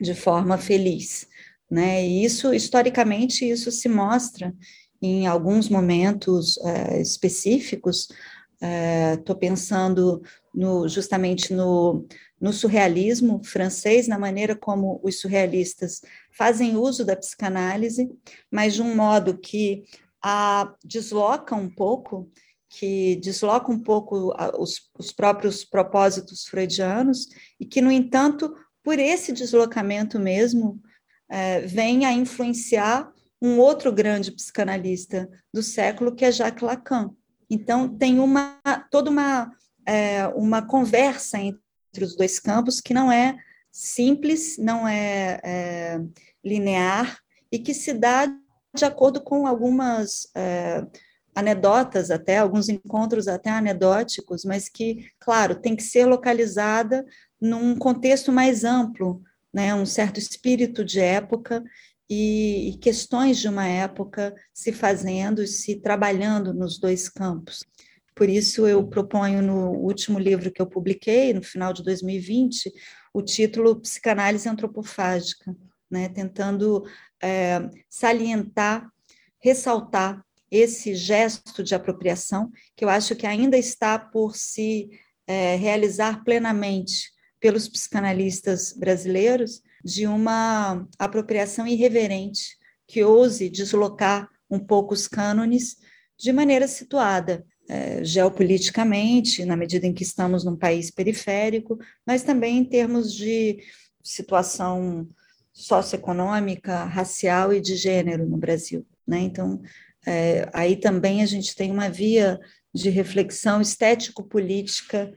de 0.00 0.14
forma 0.14 0.58
feliz 0.58 1.28
né? 1.70 2.06
E 2.06 2.24
isso, 2.24 2.52
historicamente, 2.54 3.48
isso 3.48 3.70
se 3.70 3.88
mostra 3.88 4.54
em 5.00 5.26
alguns 5.26 5.68
momentos 5.68 6.58
é, 6.58 7.00
específicos. 7.00 8.08
Estou 9.16 9.36
é, 9.36 9.38
pensando 9.38 10.20
no, 10.52 10.88
justamente 10.88 11.54
no, 11.54 12.06
no 12.40 12.52
surrealismo 12.52 13.40
francês, 13.44 14.08
na 14.08 14.18
maneira 14.18 14.56
como 14.56 15.00
os 15.02 15.20
surrealistas 15.20 16.00
fazem 16.32 16.76
uso 16.76 17.04
da 17.04 17.14
psicanálise, 17.14 18.10
mas 18.50 18.74
de 18.74 18.82
um 18.82 18.96
modo 18.96 19.38
que 19.38 19.84
a 20.20 20.74
desloca 20.84 21.54
um 21.54 21.70
pouco, 21.70 22.28
que 22.68 23.16
desloca 23.16 23.70
um 23.70 23.78
pouco 23.78 24.34
os, 24.58 24.90
os 24.98 25.12
próprios 25.12 25.64
propósitos 25.64 26.44
freudianos, 26.44 27.28
e 27.60 27.64
que, 27.64 27.80
no 27.80 27.92
entanto, 27.92 28.52
por 28.82 28.98
esse 28.98 29.32
deslocamento 29.32 30.18
mesmo, 30.18 30.80
é, 31.28 31.60
vem 31.60 32.04
a 32.04 32.12
influenciar 32.12 33.12
um 33.40 33.58
outro 33.58 33.92
grande 33.92 34.32
psicanalista 34.32 35.28
do 35.52 35.62
século, 35.62 36.14
que 36.14 36.24
é 36.24 36.32
Jacques 36.32 36.62
Lacan. 36.62 37.10
Então, 37.48 37.88
tem 37.88 38.18
uma, 38.18 38.58
toda 38.90 39.10
uma, 39.10 39.52
é, 39.86 40.26
uma 40.28 40.62
conversa 40.62 41.38
entre 41.38 42.04
os 42.04 42.16
dois 42.16 42.38
campos 42.38 42.80
que 42.80 42.92
não 42.92 43.10
é 43.10 43.36
simples, 43.70 44.58
não 44.58 44.86
é, 44.86 45.40
é 45.44 46.00
linear 46.44 47.18
e 47.50 47.58
que 47.58 47.72
se 47.72 47.94
dá 47.94 48.26
de 48.74 48.84
acordo 48.84 49.20
com 49.20 49.46
algumas 49.46 50.28
é, 50.34 50.84
anedotas, 51.34 52.10
até 52.10 52.38
alguns 52.38 52.68
encontros 52.68 53.28
até 53.28 53.50
anedóticos, 53.50 54.44
mas 54.44 54.68
que, 54.68 55.10
claro, 55.20 55.54
tem 55.54 55.76
que 55.76 55.82
ser 55.82 56.04
localizada 56.04 57.06
num 57.40 57.76
contexto 57.76 58.32
mais 58.32 58.64
amplo, 58.64 59.22
né, 59.58 59.74
um 59.74 59.84
certo 59.84 60.20
espírito 60.20 60.84
de 60.84 61.00
época 61.00 61.64
e, 62.08 62.70
e 62.70 62.78
questões 62.78 63.38
de 63.38 63.48
uma 63.48 63.66
época 63.66 64.32
se 64.54 64.72
fazendo, 64.72 65.44
se 65.48 65.80
trabalhando 65.80 66.54
nos 66.54 66.78
dois 66.78 67.08
campos. 67.08 67.64
Por 68.14 68.28
isso, 68.28 68.68
eu 68.68 68.86
proponho 68.86 69.42
no 69.42 69.72
último 69.72 70.16
livro 70.16 70.52
que 70.52 70.62
eu 70.62 70.66
publiquei, 70.66 71.34
no 71.34 71.42
final 71.42 71.72
de 71.72 71.82
2020, 71.82 72.72
o 73.12 73.20
título 73.20 73.80
Psicanálise 73.80 74.48
Antropofágica, 74.48 75.52
né, 75.90 76.08
tentando 76.08 76.84
é, 77.20 77.68
salientar, 77.90 78.88
ressaltar 79.40 80.24
esse 80.48 80.94
gesto 80.94 81.64
de 81.64 81.74
apropriação, 81.74 82.48
que 82.76 82.84
eu 82.84 82.88
acho 82.88 83.16
que 83.16 83.26
ainda 83.26 83.58
está 83.58 83.98
por 83.98 84.36
se 84.36 84.88
é, 85.26 85.56
realizar 85.56 86.22
plenamente 86.22 87.17
pelos 87.40 87.68
psicanalistas 87.68 88.72
brasileiros 88.72 89.62
de 89.84 90.06
uma 90.06 90.86
apropriação 90.98 91.66
irreverente 91.66 92.56
que 92.86 93.04
ouse 93.04 93.48
deslocar 93.48 94.28
um 94.50 94.58
pouco 94.58 94.94
os 94.94 95.06
cânones 95.06 95.76
de 96.18 96.32
maneira 96.32 96.66
situada, 96.66 97.44
é, 97.68 98.02
geopoliticamente, 98.02 99.44
na 99.44 99.56
medida 99.56 99.86
em 99.86 99.92
que 99.92 100.02
estamos 100.02 100.44
num 100.44 100.56
país 100.56 100.90
periférico, 100.90 101.78
mas 102.06 102.22
também 102.22 102.58
em 102.58 102.64
termos 102.64 103.12
de 103.12 103.58
situação 104.02 105.06
socioeconômica, 105.52 106.84
racial 106.84 107.52
e 107.52 107.60
de 107.60 107.76
gênero 107.76 108.26
no 108.26 108.38
Brasil. 108.38 108.86
Né? 109.06 109.20
Então, 109.20 109.60
é, 110.06 110.48
aí 110.52 110.76
também 110.76 111.22
a 111.22 111.26
gente 111.26 111.54
tem 111.54 111.70
uma 111.70 111.88
via 111.88 112.40
de 112.72 112.88
reflexão 112.90 113.60
estético-política 113.60 115.12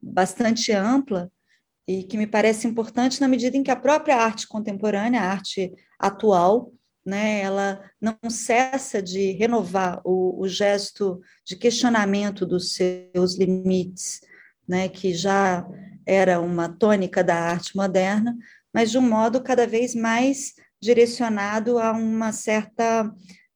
bastante 0.00 0.72
ampla, 0.72 1.30
e 1.86 2.02
que 2.02 2.16
me 2.16 2.26
parece 2.26 2.66
importante 2.66 3.20
na 3.20 3.28
medida 3.28 3.56
em 3.56 3.62
que 3.62 3.70
a 3.70 3.76
própria 3.76 4.16
arte 4.16 4.48
contemporânea, 4.48 5.20
a 5.20 5.30
arte 5.30 5.72
atual, 5.98 6.72
né, 7.04 7.40
ela 7.40 7.82
não 8.00 8.16
cessa 8.30 9.02
de 9.02 9.32
renovar 9.32 10.00
o, 10.04 10.40
o 10.40 10.48
gesto 10.48 11.20
de 11.44 11.56
questionamento 11.56 12.46
dos 12.46 12.74
seus 12.74 13.36
limites, 13.36 14.20
né, 14.66 14.88
que 14.88 15.12
já 15.12 15.66
era 16.06 16.40
uma 16.40 16.68
tônica 16.68 17.22
da 17.22 17.36
arte 17.36 17.76
moderna, 17.76 18.34
mas 18.72 18.90
de 18.90 18.98
um 18.98 19.02
modo 19.02 19.42
cada 19.42 19.66
vez 19.66 19.94
mais 19.94 20.54
direcionado 20.80 21.78
a 21.78 21.92
uma 21.92 22.32
certa 22.32 23.10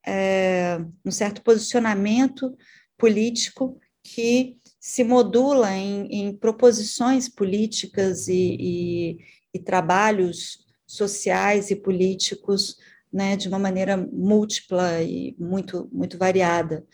é, 0.06 0.78
um 1.04 1.10
certo 1.10 1.42
posicionamento 1.42 2.56
político 2.96 3.78
que 4.02 4.56
se 4.88 5.04
modula 5.04 5.70
em, 5.76 6.06
em 6.06 6.34
proposições 6.34 7.28
políticas 7.28 8.26
e, 8.26 8.56
e, 8.58 9.18
e, 9.52 9.58
trabalhos 9.58 10.64
sociais 10.86 11.70
e 11.70 11.76
políticos 11.76 12.78
né, 13.12 13.36
de 13.36 13.48
uma 13.48 13.58
maneira 13.58 13.98
múltipla 13.98 15.02
e 15.02 15.36
muito, 15.38 15.90
muito 15.92 16.16
variada. 16.16 16.86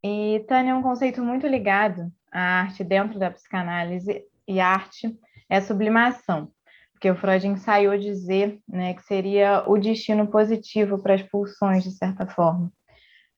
E, 0.00 0.44
Tânia, 0.46 0.76
um 0.76 0.82
conceito 0.82 1.20
muito 1.24 1.44
ligado 1.44 2.08
à 2.30 2.60
arte 2.60 2.84
dentro 2.84 3.18
da 3.18 3.32
psicanálise 3.32 4.22
e 4.46 4.60
arte 4.60 5.12
é 5.50 5.60
sublimação, 5.60 6.52
porque 6.92 7.10
o 7.10 7.16
Freud 7.16 7.48
ensaiou 7.48 7.98
dizer 7.98 8.60
né, 8.68 8.94
que 8.94 9.02
seria 9.02 9.64
o 9.66 9.76
destino 9.76 10.28
positivo 10.28 11.02
para 11.02 11.14
as 11.14 11.22
pulsões, 11.22 11.82
de 11.82 11.90
certa 11.90 12.28
forma. 12.28 12.72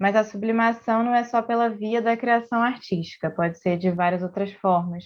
Mas 0.04 0.16
a 0.16 0.22
sublimação 0.22 1.02
não 1.02 1.14
é 1.14 1.24
só 1.24 1.40
pela 1.40 1.70
via 1.70 2.02
da 2.02 2.14
criação 2.14 2.62
artística, 2.62 3.30
pode 3.30 3.58
ser 3.58 3.78
de 3.78 3.90
várias 3.90 4.22
outras 4.22 4.52
formas. 4.52 5.04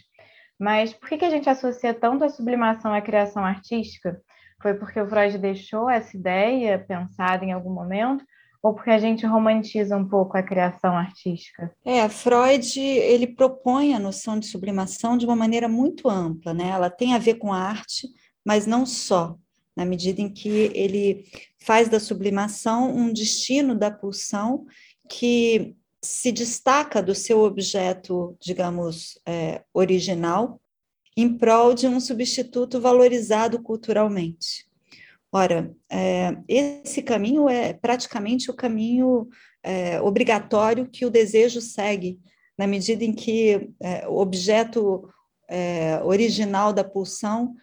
Mas 0.58 0.92
por 0.92 1.08
que, 1.08 1.18
que 1.18 1.24
a 1.24 1.30
gente 1.30 1.48
associa 1.48 1.94
tanto 1.94 2.24
a 2.24 2.28
sublimação 2.28 2.92
à 2.92 3.00
criação 3.00 3.44
artística? 3.44 4.20
Foi 4.60 4.74
porque 4.74 5.00
o 5.00 5.08
Freud 5.08 5.38
deixou 5.38 5.88
essa 5.88 6.16
ideia 6.16 6.80
pensada 6.80 7.44
em 7.44 7.52
algum 7.52 7.72
momento? 7.72 8.24
Ou 8.60 8.74
porque 8.74 8.90
a 8.90 8.98
gente 8.98 9.24
romantiza 9.24 9.96
um 9.96 10.04
pouco 10.04 10.36
a 10.36 10.42
criação 10.42 10.96
artística? 10.96 11.72
É, 11.84 12.08
Freud 12.08 12.80
ele 12.80 13.28
propõe 13.28 13.94
a 13.94 14.00
noção 14.00 14.36
de 14.36 14.46
sublimação 14.46 15.16
de 15.16 15.24
uma 15.24 15.36
maneira 15.36 15.68
muito 15.68 16.10
ampla, 16.10 16.52
né? 16.52 16.70
Ela 16.70 16.90
tem 16.90 17.14
a 17.14 17.18
ver 17.18 17.34
com 17.34 17.52
a 17.52 17.60
arte, 17.60 18.08
mas 18.44 18.66
não 18.66 18.84
só, 18.84 19.36
na 19.78 19.84
medida 19.84 20.20
em 20.20 20.28
que 20.28 20.72
ele 20.74 21.24
faz 21.56 21.88
da 21.88 22.00
sublimação 22.00 22.92
um 22.92 23.12
destino 23.12 23.76
da 23.76 23.92
pulsão 23.92 24.66
que 25.08 25.76
se 26.02 26.32
destaca 26.32 27.00
do 27.00 27.14
seu 27.14 27.44
objeto, 27.44 28.36
digamos, 28.40 29.20
é, 29.24 29.62
original, 29.72 30.60
em 31.16 31.32
prol 31.32 31.74
de 31.74 31.86
um 31.86 32.00
substituto 32.00 32.80
valorizado 32.80 33.62
culturalmente. 33.62 34.66
Ora, 35.30 35.72
é, 35.88 36.36
esse 36.48 37.00
caminho 37.00 37.48
é 37.48 37.72
praticamente 37.72 38.50
o 38.50 38.54
caminho 38.54 39.28
é, 39.62 40.00
obrigatório 40.00 40.90
que 40.90 41.06
o 41.06 41.10
desejo 41.10 41.60
segue, 41.60 42.18
na 42.58 42.66
medida 42.66 43.04
em 43.04 43.12
que 43.12 43.70
é, 43.80 44.08
o 44.08 44.18
objeto 44.18 45.08
é, 45.48 46.02
original 46.02 46.72
da 46.72 46.82
pulsão 46.82 47.54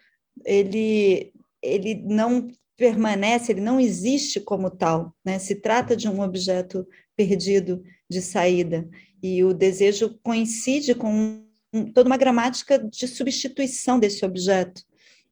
ele, 0.44 1.32
ele 1.66 1.94
não 2.06 2.48
permanece, 2.76 3.52
ele 3.52 3.60
não 3.60 3.80
existe 3.80 4.40
como 4.40 4.70
tal, 4.70 5.14
né? 5.24 5.38
Se 5.38 5.56
trata 5.56 5.96
de 5.96 6.08
um 6.08 6.20
objeto 6.20 6.86
perdido 7.16 7.82
de 8.08 8.20
saída 8.20 8.88
e 9.22 9.42
o 9.42 9.54
desejo 9.54 10.18
coincide 10.22 10.94
com 10.94 11.42
um, 11.72 11.92
toda 11.92 12.08
uma 12.08 12.16
gramática 12.16 12.78
de 12.78 13.08
substituição 13.08 13.98
desse 13.98 14.24
objeto, 14.24 14.82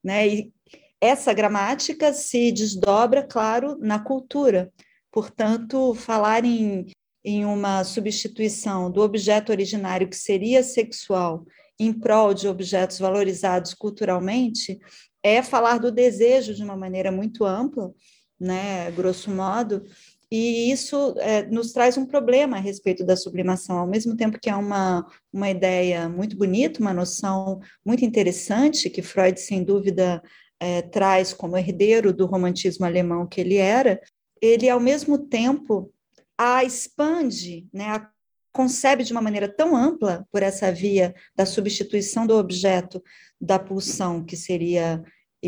né? 0.03 0.27
E 0.27 0.53
essa 0.99 1.33
gramática 1.33 2.13
se 2.13 2.51
desdobra, 2.51 3.23
claro, 3.23 3.77
na 3.79 3.99
cultura. 3.99 4.71
Portanto, 5.11 5.93
falar 5.93 6.43
em, 6.43 6.87
em 7.23 7.45
uma 7.45 7.83
substituição 7.83 8.91
do 8.91 9.01
objeto 9.01 9.51
originário 9.51 10.09
que 10.09 10.17
seria 10.17 10.63
sexual 10.63 11.45
em 11.79 11.93
prol 11.93 12.33
de 12.33 12.47
objetos 12.47 12.99
valorizados 12.99 13.73
culturalmente 13.73 14.79
é 15.25 15.41
falar 15.41 15.79
do 15.79 15.91
desejo 15.91 16.53
de 16.53 16.63
uma 16.63 16.77
maneira 16.77 17.11
muito 17.11 17.43
ampla, 17.43 17.91
né, 18.39 18.91
grosso 18.91 19.31
modo, 19.31 19.83
e 20.31 20.71
isso 20.71 21.15
é, 21.17 21.47
nos 21.47 21.71
traz 21.71 21.97
um 21.97 22.05
problema 22.05 22.57
a 22.57 22.59
respeito 22.59 23.03
da 23.03 23.17
sublimação, 23.17 23.79
ao 23.79 23.87
mesmo 23.87 24.15
tempo 24.15 24.39
que 24.39 24.51
é 24.51 24.55
uma, 24.55 25.03
uma 25.33 25.49
ideia 25.49 26.07
muito 26.07 26.37
bonita, 26.37 26.79
uma 26.79 26.93
noção 26.93 27.59
muito 27.83 28.05
interessante, 28.05 28.87
que 28.87 29.01
Freud, 29.01 29.39
sem 29.39 29.63
dúvida, 29.63 30.21
é, 30.59 30.83
traz 30.83 31.33
como 31.33 31.57
herdeiro 31.57 32.13
do 32.13 32.27
romantismo 32.27 32.85
alemão 32.85 33.25
que 33.25 33.41
ele 33.41 33.55
era, 33.55 33.99
ele, 34.39 34.69
ao 34.69 34.79
mesmo 34.79 35.17
tempo, 35.17 35.91
a 36.37 36.63
expande, 36.63 37.67
né, 37.73 37.85
a 37.85 38.07
concebe 38.55 39.03
de 39.03 39.11
uma 39.11 39.21
maneira 39.21 39.49
tão 39.49 39.75
ampla 39.75 40.25
por 40.31 40.41
essa 40.41 40.71
via 40.71 41.13
da 41.35 41.45
substituição 41.45 42.25
do 42.25 42.37
objeto 42.37 43.03
da 43.39 43.59
pulsão, 43.59 44.23
que 44.23 44.37
seria 44.37 45.03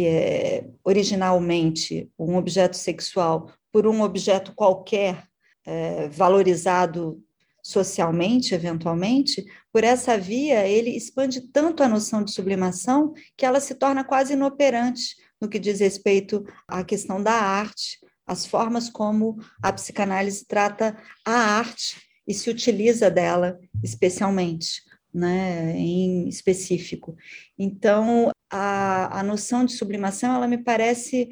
é, 0.06 0.68
originalmente 0.84 2.12
um 2.18 2.36
objeto 2.36 2.76
sexual, 2.76 3.52
por 3.72 3.88
um 3.88 4.02
objeto 4.02 4.54
qualquer 4.54 5.28
é, 5.66 6.08
valorizado 6.10 7.22
socialmente, 7.64 8.56
eventualmente, 8.56 9.46
por 9.74 9.84
essa 9.84 10.18
via 10.18 10.66
ele 10.66 10.92
expande 10.92 11.42
tanto 11.42 11.84
a 11.84 11.88
noção 11.88 12.24
de 12.24 12.32
sublimação 12.32 13.14
que 13.36 13.46
ela 13.46 13.60
se 13.60 13.76
torna 13.76 14.06
quase 14.06 14.34
inoperante 14.34 15.18
no 15.40 15.50
que 15.50 15.60
diz 15.60 15.80
respeito 15.80 16.46
à 16.68 16.84
questão 16.84 17.22
da 17.22 17.34
arte, 17.34 18.00
as 18.26 18.46
formas 18.46 18.90
como 18.90 19.38
a 19.62 19.72
psicanálise 19.74 20.46
trata 20.46 20.98
a 21.26 21.32
arte 21.32 22.02
e 22.26 22.34
se 22.34 22.50
utiliza 22.50 23.10
dela 23.10 23.60
especialmente, 23.84 24.82
né, 25.14 25.76
em 25.78 26.28
específico. 26.28 27.16
Então, 27.58 28.32
a, 28.50 29.20
a 29.20 29.24
noção 29.24 29.66
de 29.66 29.74
sublimação, 29.74 30.36
ela 30.36 30.48
me 30.48 30.58
parece 30.58 31.30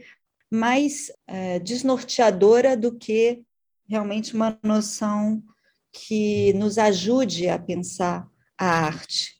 mais 0.51 1.11
é, 1.27 1.59
desnorteadora 1.59 2.75
do 2.75 2.95
que 2.95 3.43
realmente 3.87 4.33
uma 4.33 4.57
noção 4.63 5.43
que 5.91 6.53
nos 6.53 6.77
ajude 6.77 7.47
a 7.47 7.57
pensar 7.57 8.27
a 8.57 8.65
arte, 8.65 9.35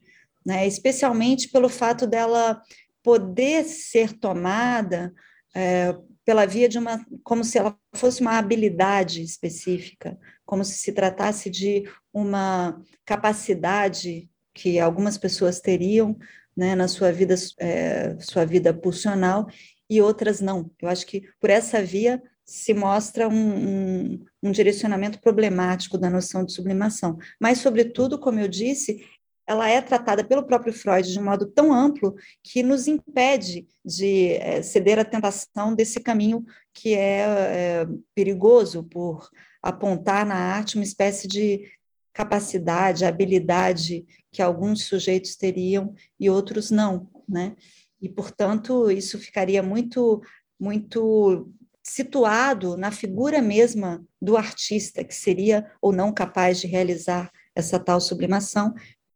né? 0.45 0.65
especialmente 0.67 1.50
pelo 1.50 1.69
fato 1.69 2.08
dela 2.08 2.62
poder 3.04 3.65
ser 3.65 4.13
tomada 4.13 5.13
é, 5.56 5.95
pela 6.26 6.45
via 6.45 6.67
de 6.67 6.80
uma, 6.80 7.06
como 7.24 7.43
se 7.43 7.58
ela 7.58 7.78
fosse 7.93 8.21
uma 8.21 8.38
habilidade 8.38 9.21
específica, 9.21 10.17
como 10.45 10.63
se 10.63 10.77
se 10.77 10.91
tratasse 10.91 11.49
de 11.49 11.84
uma 12.13 12.81
capacidade 13.05 14.29
que 14.53 14.79
algumas 14.79 15.17
pessoas 15.17 15.60
teriam 15.60 16.17
né, 16.55 16.75
na 16.75 16.88
sua 16.88 17.12
vida, 17.12 17.36
é, 17.60 18.17
sua 18.19 18.45
vida 18.45 18.73
pulsional 18.73 19.47
e 19.89 20.01
outras 20.01 20.39
não. 20.39 20.71
Eu 20.81 20.88
acho 20.89 21.05
que 21.05 21.23
por 21.39 21.49
essa 21.49 21.84
via 21.84 22.21
se 22.45 22.73
mostra 22.73 23.27
um, 23.27 23.34
um, 23.34 24.25
um 24.43 24.51
direcionamento 24.51 25.19
problemático 25.19 25.97
da 25.97 26.10
noção 26.10 26.45
de 26.45 26.53
sublimação. 26.53 27.17
Mas, 27.39 27.58
sobretudo, 27.58 28.19
como 28.19 28.39
eu 28.39 28.47
disse, 28.47 29.03
ela 29.47 29.69
é 29.69 29.81
tratada 29.81 30.23
pelo 30.23 30.45
próprio 30.45 30.73
Freud 30.73 31.12
de 31.12 31.19
um 31.19 31.23
modo 31.23 31.47
tão 31.47 31.73
amplo 31.73 32.15
que 32.43 32.63
nos 32.63 32.88
impede 32.88 33.67
de 33.84 34.34
é, 34.34 34.62
ceder 34.62 34.99
à 34.99 35.05
tentação 35.05 35.75
desse 35.75 35.99
caminho 35.99 36.43
que 36.76 36.94
é, 36.94 37.22
é, 37.22 37.88
perigoso 38.14 38.84
por 38.84 39.30
apontar 39.64 40.26
na 40.26 40.36
arte 40.36 40.76
uma 40.76 40.84
espécie 40.84 41.28
de 41.28 41.72
capacidade, 42.14 43.06
habilidade 43.06 44.06
que 44.32 44.42
alguns 44.42 44.84
sujeitos 44.84 45.36
teriam 45.36 45.96
e 46.20 46.30
outros 46.30 46.70
não, 46.70 47.10
né? 47.28 47.56
E 48.02 48.10
portanto 48.10 48.92
isso 48.92 49.18
ficaria 49.18 49.64
muito 49.64 50.22
muito 50.60 51.52
situado 51.82 52.78
na 52.78 52.92
figura 52.92 53.42
mesma 53.42 54.04
do 54.22 54.38
artista 54.38 55.04
que 55.04 55.14
seria 55.14 55.72
ou 55.82 55.92
não 55.92 56.14
capaz 56.14 56.60
de 56.60 56.68
realizar 56.68 57.32
essa 57.56 57.80
tal 57.80 58.02
sublimação 58.02 58.74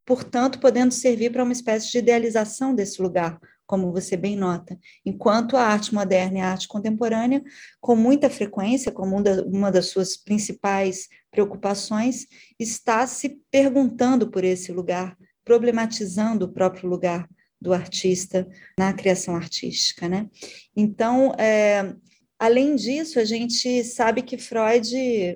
portanto, 0.09 0.59
podendo 0.59 0.91
servir 0.91 1.31
para 1.31 1.43
uma 1.43 1.53
espécie 1.53 1.91
de 1.91 1.99
idealização 1.99 2.73
desse 2.73 2.99
lugar, 2.99 3.39
como 3.69 3.91
você 3.91 4.17
bem 4.17 4.35
nota. 4.35 4.75
Enquanto 5.05 5.55
a 5.55 5.61
arte 5.61 5.93
moderna 5.93 6.39
e 6.39 6.41
a 6.41 6.49
arte 6.49 6.67
contemporânea, 6.67 7.43
com 7.79 7.95
muita 7.95 8.27
frequência, 8.27 8.91
como 8.91 9.15
uma 9.45 9.71
das 9.71 9.85
suas 9.85 10.17
principais 10.17 11.07
preocupações, 11.29 12.25
está 12.57 13.05
se 13.05 13.39
perguntando 13.51 14.31
por 14.31 14.43
esse 14.43 14.71
lugar, 14.71 15.15
problematizando 15.45 16.45
o 16.45 16.51
próprio 16.51 16.89
lugar 16.89 17.29
do 17.61 17.71
artista 17.71 18.47
na 18.75 18.91
criação 18.91 19.35
artística, 19.35 20.09
né? 20.09 20.27
Então, 20.75 21.31
é, 21.37 21.93
além 22.39 22.75
disso, 22.75 23.19
a 23.19 23.23
gente 23.23 23.83
sabe 23.83 24.23
que 24.23 24.35
Freud, 24.35 24.89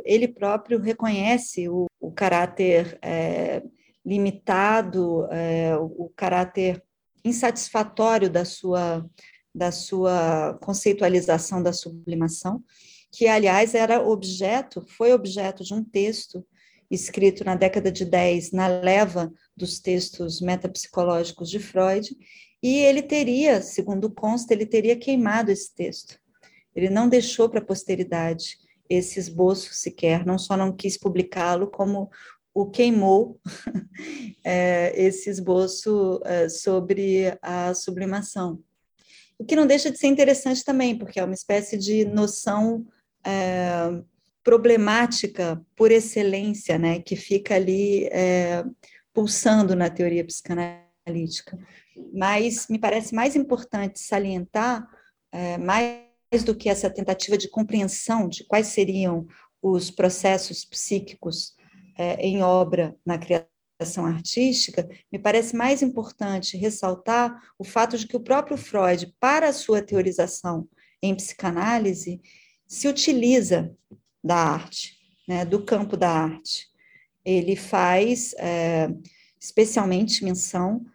ele 0.04 0.28
próprio 0.28 0.80
reconhece 0.80 1.70
o, 1.70 1.86
o 2.00 2.12
caráter 2.12 2.98
é, 3.00 3.62
limitado, 4.04 5.28
é, 5.32 5.78
o 5.78 6.12
caráter 6.16 6.84
insatisfatório 7.24 8.30
da 8.30 8.46
sua, 8.46 9.06
da 9.54 9.72
sua 9.72 10.58
conceitualização 10.62 11.62
da 11.62 11.74
sublimação, 11.74 12.64
que, 13.12 13.28
aliás, 13.28 13.76
era 13.76 14.02
objeto, 14.02 14.84
foi 14.88 15.14
objeto 15.14 15.64
de 15.64 15.74
um 15.74 15.84
texto 15.84 16.46
escrito 16.90 17.44
na 17.44 17.56
década 17.56 17.92
de 17.92 18.06
10, 18.06 18.52
na 18.52 18.68
leva 18.68 19.32
dos 19.56 19.80
textos 19.80 20.42
metapsicológicos 20.42 21.50
de 21.50 21.60
Freud, 21.60 22.16
e 22.62 22.78
ele 22.78 23.02
teria, 23.02 23.62
segundo 23.62 24.12
consta, 24.12 24.54
ele 24.54 24.66
teria 24.66 24.96
queimado 24.96 25.52
esse 25.52 25.74
texto. 25.74 26.20
Ele 26.76 26.90
não 26.90 27.10
deixou 27.10 27.50
para 27.50 27.60
a 27.60 27.66
posteridade 27.66 28.58
esse 28.90 29.20
esboço 29.20 29.74
sequer, 29.74 30.26
não 30.26 30.38
só 30.38 30.56
não 30.56 30.76
quis 30.76 30.98
publicá-lo, 30.98 31.70
como 31.70 32.10
o 32.54 32.70
queimou 32.70 33.40
é, 34.44 34.94
esse 34.96 35.30
esboço 35.30 36.22
é, 36.24 36.48
sobre 36.48 37.38
a 37.42 37.74
sublimação. 37.74 38.62
O 39.38 39.44
que 39.44 39.56
não 39.56 39.66
deixa 39.66 39.92
de 39.92 39.98
ser 39.98 40.08
interessante 40.08 40.64
também, 40.64 40.98
porque 40.98 41.20
é 41.20 41.24
uma 41.24 41.34
espécie 41.34 41.78
de 41.78 42.06
noção 42.06 42.86
é, 43.26 44.02
problemática 44.44 45.62
por 45.76 45.92
excelência, 45.92 46.78
né, 46.78 47.00
que 47.00 47.16
fica 47.16 47.56
ali 47.56 48.06
é, 48.08 48.64
pulsando 49.14 49.76
na 49.76 49.90
teoria 49.90 50.24
psicanalítica. 50.24 51.58
Mas 52.14 52.68
me 52.68 52.78
parece 52.78 53.16
mais 53.16 53.36
importante 53.36 54.00
salientar, 54.00 54.88
é, 55.32 55.58
mais 55.58 56.44
do 56.46 56.56
que 56.56 56.70
essa 56.70 56.90
tentativa 56.90 57.38
de 57.38 57.50
compreensão 57.50 58.28
de 58.28 58.44
quais 58.46 58.68
seriam 58.68 59.28
os 59.62 59.90
processos 59.90 60.66
psíquicos 60.66 61.56
é, 61.98 62.16
em 62.16 62.42
obra 62.42 62.96
na 63.06 63.18
criação 63.18 64.06
artística, 64.06 64.88
me 65.12 65.20
parece 65.20 65.56
mais 65.56 65.82
importante 65.82 66.58
ressaltar 66.58 67.42
o 67.58 67.64
fato 67.64 67.98
de 67.98 68.08
que 68.08 68.16
o 68.16 68.24
próprio 68.24 68.58
Freud, 68.58 69.14
para 69.20 69.50
a 69.50 69.54
sua 69.54 69.82
teorização 69.82 70.68
em 71.02 71.14
psicanálise, 71.16 72.22
se 72.68 72.88
utiliza 72.88 73.76
da 74.24 74.36
arte, 74.36 74.98
né, 75.28 75.44
do 75.44 75.64
campo 75.64 75.98
da 75.98 76.10
arte. 76.10 76.68
Ele 77.26 77.56
faz 77.56 78.34
é, 78.38 78.90
especialmente 79.40 80.24
menção 80.24 80.86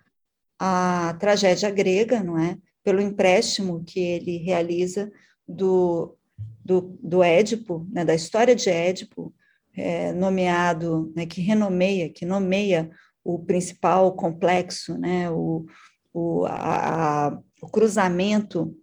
à 0.58 1.14
tragédia 1.20 1.70
grega, 1.70 2.22
não 2.22 2.38
é? 2.38 2.56
Pelo 2.82 3.00
empréstimo 3.00 3.84
que 3.84 4.00
ele 4.00 4.38
realiza 4.38 5.12
do, 5.46 6.16
do, 6.64 6.98
do 7.02 7.22
Édipo, 7.22 7.86
né, 7.90 8.04
da 8.04 8.14
história 8.14 8.56
de 8.56 8.70
Édipo, 8.70 9.32
é, 9.78 10.12
nomeado, 10.12 11.12
né, 11.14 11.24
que 11.24 11.40
renomeia, 11.40 12.10
que 12.10 12.26
nomeia 12.26 12.90
o 13.24 13.38
principal 13.38 14.12
complexo, 14.14 14.98
né, 14.98 15.30
o, 15.30 15.64
o, 16.12 16.44
a, 16.46 17.28
a, 17.28 17.38
o 17.62 17.68
cruzamento 17.68 18.76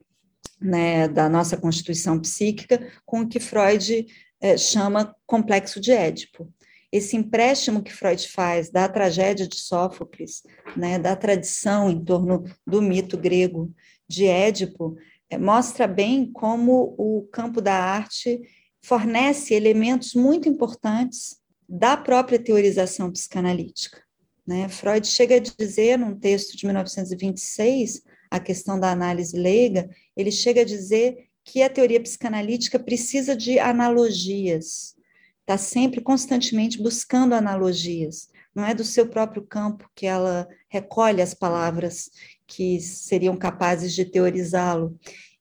né, 0.60 1.08
da 1.08 1.28
nossa 1.28 1.58
constituição 1.58 2.20
psíquica 2.20 2.92
com 3.06 3.22
o 3.22 3.28
que 3.28 3.40
Freud 3.40 4.06
é, 4.40 4.58
chama 4.58 5.16
complexo 5.26 5.80
de 5.80 5.92
Édipo. 5.92 6.52
Esse 6.92 7.18
empréstimo 7.18 7.84
que 7.84 7.92
Freud 7.92 8.26
faz 8.30 8.70
da 8.70 8.88
tragédia 8.88 9.48
de 9.48 9.58
Sófocles, 9.58 10.44
né, 10.78 10.98
da 10.98 11.16
tradição 11.16 11.90
em 11.90 12.04
torno 12.04 12.44
do 12.66 12.82
mito 12.82 13.18
grego 13.18 13.74
de 14.08 14.26
Édipo, 14.28 14.96
é, 15.30 15.38
mostra 15.38 15.88
bem 15.88 16.32
como 16.32 16.96
o 16.98 17.28
campo 17.32 17.60
da 17.60 17.74
arte 17.74 18.40
fornece 18.86 19.56
elementos 19.56 20.14
muito 20.14 20.48
importantes 20.48 21.40
da 21.68 21.98
própria 21.98 22.38
teorização 22.38 23.12
psicanalítica. 23.12 24.00
Né? 24.46 24.70
Freud 24.70 25.08
chega 25.08 25.38
a 25.38 25.40
dizer, 25.40 25.98
num 25.98 26.16
texto 26.16 26.56
de 26.56 26.68
1926, 26.68 28.04
a 28.30 28.40
questão 28.40 28.80
da 28.80 28.92
análise 28.92 29.36
leiga, 29.36 29.90
ele 30.16 30.32
chega 30.32 30.62
a 30.62 30.66
dizer 30.66 31.30
que 31.44 31.64
a 31.64 31.70
teoria 31.70 32.00
psicanalítica 32.00 32.78
precisa 32.78 33.36
de 33.36 33.58
analogias, 33.58 34.96
está 35.42 35.58
sempre, 35.58 36.00
constantemente 36.00 36.80
buscando 36.80 37.34
analogias. 37.34 38.30
Não 38.54 38.64
é 38.64 38.76
do 38.76 38.84
seu 38.84 39.08
próprio 39.08 39.42
campo 39.42 39.90
que 39.96 40.06
ela 40.06 40.48
recolhe 40.70 41.24
as 41.24 41.34
palavras 41.34 42.12
que 42.46 42.80
seriam 42.80 43.36
capazes 43.36 43.96
de 43.96 44.06
teorizá-lo. 44.06 44.96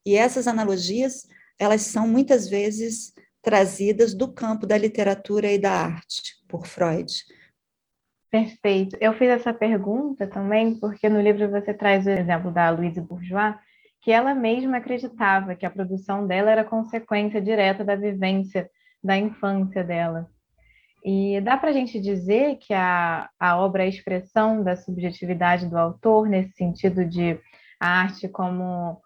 E 0.04 0.16
essas 0.16 0.48
analogias, 0.48 1.26
elas 1.58 1.82
são 1.82 2.08
muitas 2.08 2.48
vezes 2.48 3.13
trazidas 3.44 4.14
do 4.14 4.32
campo 4.32 4.66
da 4.66 4.76
literatura 4.76 5.52
e 5.52 5.58
da 5.58 5.70
arte, 5.70 6.34
por 6.48 6.66
Freud. 6.66 7.12
Perfeito. 8.30 8.96
Eu 9.00 9.12
fiz 9.12 9.28
essa 9.28 9.54
pergunta 9.54 10.26
também 10.26 10.80
porque 10.80 11.08
no 11.08 11.20
livro 11.20 11.48
você 11.50 11.72
traz 11.72 12.06
o 12.06 12.10
exemplo 12.10 12.50
da 12.50 12.70
Louise 12.70 13.00
Bourgeois, 13.00 13.54
que 14.02 14.10
ela 14.10 14.34
mesma 14.34 14.78
acreditava 14.78 15.54
que 15.54 15.64
a 15.64 15.70
produção 15.70 16.26
dela 16.26 16.50
era 16.50 16.64
consequência 16.64 17.40
direta 17.40 17.84
da 17.84 17.94
vivência 17.94 18.68
da 19.02 19.16
infância 19.16 19.84
dela. 19.84 20.28
E 21.04 21.38
dá 21.42 21.58
para 21.58 21.68
a 21.68 21.72
gente 21.72 22.00
dizer 22.00 22.56
que 22.56 22.72
a, 22.72 23.28
a 23.38 23.58
obra 23.58 23.82
é 23.82 23.86
a 23.86 23.90
expressão 23.90 24.64
da 24.64 24.74
subjetividade 24.74 25.68
do 25.68 25.76
autor, 25.76 26.26
nesse 26.26 26.54
sentido 26.54 27.04
de 27.04 27.38
a 27.78 28.00
arte 28.00 28.26
como 28.26 29.00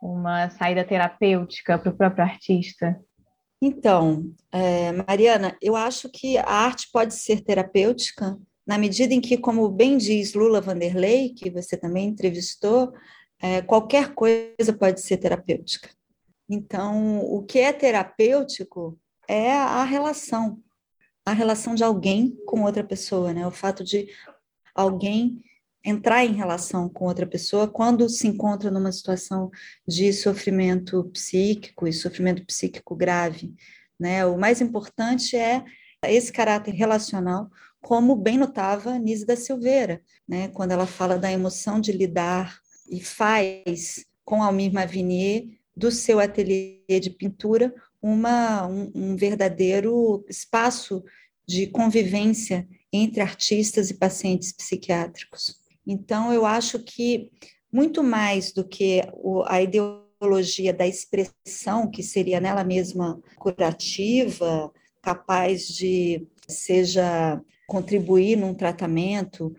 uma 0.00 0.50
saída 0.50 0.84
terapêutica 0.84 1.78
para 1.78 1.90
o 1.90 1.96
próprio 1.96 2.24
artista? 2.24 3.00
Então, 3.60 4.32
é, 4.52 4.92
Mariana, 4.92 5.56
eu 5.60 5.74
acho 5.74 6.08
que 6.08 6.38
a 6.38 6.46
arte 6.46 6.88
pode 6.92 7.14
ser 7.14 7.40
terapêutica 7.40 8.38
na 8.66 8.78
medida 8.78 9.12
em 9.12 9.20
que, 9.20 9.36
como 9.36 9.68
bem 9.68 9.96
diz 9.96 10.34
Lula 10.34 10.60
Vanderlei, 10.60 11.30
que 11.30 11.50
você 11.50 11.76
também 11.76 12.08
entrevistou, 12.08 12.92
é, 13.40 13.62
qualquer 13.62 14.14
coisa 14.14 14.72
pode 14.78 15.00
ser 15.00 15.16
terapêutica. 15.16 15.88
Então, 16.48 17.20
o 17.20 17.42
que 17.42 17.58
é 17.58 17.72
terapêutico 17.72 18.98
é 19.26 19.52
a 19.52 19.84
relação, 19.84 20.62
a 21.24 21.32
relação 21.32 21.74
de 21.74 21.82
alguém 21.82 22.36
com 22.46 22.62
outra 22.62 22.84
pessoa, 22.84 23.32
né? 23.32 23.46
O 23.46 23.50
fato 23.50 23.82
de 23.82 24.08
alguém 24.74 25.42
entrar 25.88 26.24
em 26.24 26.34
relação 26.34 26.88
com 26.88 27.06
outra 27.06 27.26
pessoa 27.26 27.66
quando 27.66 28.08
se 28.08 28.26
encontra 28.26 28.70
numa 28.70 28.92
situação 28.92 29.50
de 29.86 30.12
sofrimento 30.12 31.04
psíquico 31.12 31.86
e 31.86 31.92
sofrimento 31.92 32.44
psíquico 32.44 32.94
grave, 32.94 33.54
né? 33.98 34.24
O 34.26 34.38
mais 34.38 34.60
importante 34.60 35.36
é 35.36 35.64
esse 36.04 36.32
caráter 36.32 36.74
relacional, 36.74 37.50
como 37.80 38.14
bem 38.14 38.36
notava 38.36 38.98
Nise 38.98 39.24
da 39.24 39.36
Silveira, 39.36 40.02
né? 40.28 40.48
Quando 40.48 40.72
ela 40.72 40.86
fala 40.86 41.18
da 41.18 41.32
emoção 41.32 41.80
de 41.80 41.92
lidar 41.92 42.58
e 42.90 43.00
faz 43.00 44.04
com 44.24 44.42
Almir 44.42 44.72
Mavinier 44.72 45.46
do 45.74 45.90
seu 45.90 46.20
ateliê 46.20 47.00
de 47.00 47.10
pintura 47.10 47.74
uma, 48.00 48.66
um, 48.66 48.90
um 48.94 49.16
verdadeiro 49.16 50.24
espaço 50.28 51.02
de 51.46 51.66
convivência 51.68 52.68
entre 52.92 53.20
artistas 53.20 53.90
e 53.90 53.94
pacientes 53.94 54.52
psiquiátricos. 54.52 55.67
Então, 55.90 56.30
eu 56.30 56.44
acho 56.44 56.78
que 56.80 57.30
muito 57.72 58.04
mais 58.04 58.52
do 58.52 58.62
que 58.62 59.00
a 59.46 59.62
ideologia 59.62 60.70
da 60.74 60.86
expressão, 60.86 61.90
que 61.90 62.02
seria 62.02 62.38
nela 62.40 62.62
mesma 62.62 63.18
curativa, 63.36 64.70
capaz 65.00 65.66
de, 65.66 66.28
seja, 66.46 67.40
contribuir 67.66 68.36
num 68.36 68.52
tratamento 68.52 69.54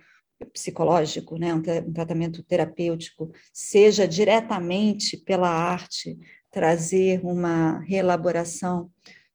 psicológico, 0.53 1.35
né, 1.37 1.51
um, 1.51 1.61
tratamento 1.61 2.43
terapêutico, 2.43 3.31
seja 3.51 4.07
diretamente 4.07 5.17
pela 5.17 5.49
arte 5.49 6.15
trazer 6.51 7.21
uma 7.23 7.79
reelaboração 7.79 8.89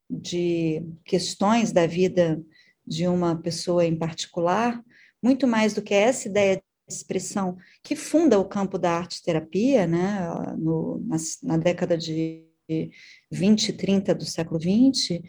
de 0.09 0.85
questões 1.05 1.73
da 1.73 1.87
vida 1.87 2.41
de 2.87 3.09
uma 3.09 3.37
pessoa 3.37 3.85
em 3.85 3.97
particular, 3.97 4.81
muito 5.23 5.47
mais 5.47 5.75
do 5.75 5.83
que 5.83 5.95
essa 5.95 6.29
ideia 6.29 6.63
expressão 6.89 7.57
que 7.83 7.97
funda 7.97 8.39
o 8.39 8.45
campo 8.45 8.79
da 8.79 8.93
arte-terapia, 8.93 9.87
né, 9.87 10.29
no, 10.59 11.03
na, 11.07 11.17
na, 11.43 11.57
década 11.57 11.97
de 11.97 12.45
20 13.31 13.69
e 13.69 13.73
30 13.73 14.15
do 14.15 14.25
século 14.25 14.59
20, 14.59 15.23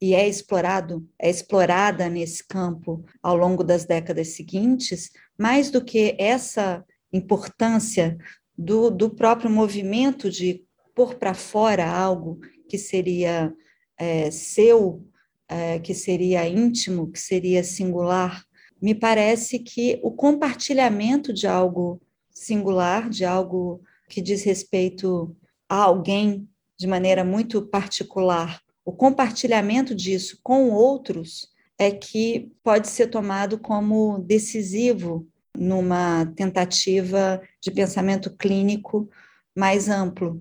e 0.00 0.14
é 0.14 0.28
explorado, 0.28 1.08
é 1.18 1.30
explorada 1.30 2.08
nesse 2.08 2.46
campo 2.46 3.04
ao 3.22 3.36
longo 3.36 3.64
das 3.64 3.84
décadas 3.84 4.28
seguintes, 4.28 5.10
mais 5.38 5.70
do 5.70 5.82
que 5.82 6.14
essa 6.18 6.84
importância 7.12 8.16
do, 8.56 8.90
do 8.90 9.10
próprio 9.10 9.50
movimento 9.50 10.30
de 10.30 10.64
pôr 10.94 11.14
para 11.14 11.34
fora 11.34 11.88
algo 11.88 12.40
que 12.68 12.78
seria 12.78 13.54
é, 13.98 14.30
seu, 14.30 15.06
é, 15.48 15.78
que 15.78 15.94
seria 15.94 16.48
íntimo, 16.48 17.10
que 17.10 17.18
seria 17.18 17.62
singular, 17.62 18.45
me 18.80 18.94
parece 18.94 19.58
que 19.58 19.98
o 20.02 20.10
compartilhamento 20.10 21.32
de 21.32 21.46
algo 21.46 22.00
singular, 22.30 23.08
de 23.08 23.24
algo 23.24 23.80
que 24.08 24.20
diz 24.20 24.44
respeito 24.44 25.34
a 25.68 25.76
alguém 25.76 26.48
de 26.78 26.86
maneira 26.86 27.24
muito 27.24 27.62
particular, 27.62 28.60
o 28.84 28.92
compartilhamento 28.92 29.94
disso 29.94 30.38
com 30.42 30.70
outros 30.70 31.48
é 31.78 31.90
que 31.90 32.52
pode 32.62 32.88
ser 32.88 33.08
tomado 33.08 33.58
como 33.58 34.18
decisivo 34.20 35.26
numa 35.56 36.26
tentativa 36.36 37.40
de 37.60 37.70
pensamento 37.70 38.34
clínico 38.36 39.08
mais 39.56 39.88
amplo. 39.88 40.40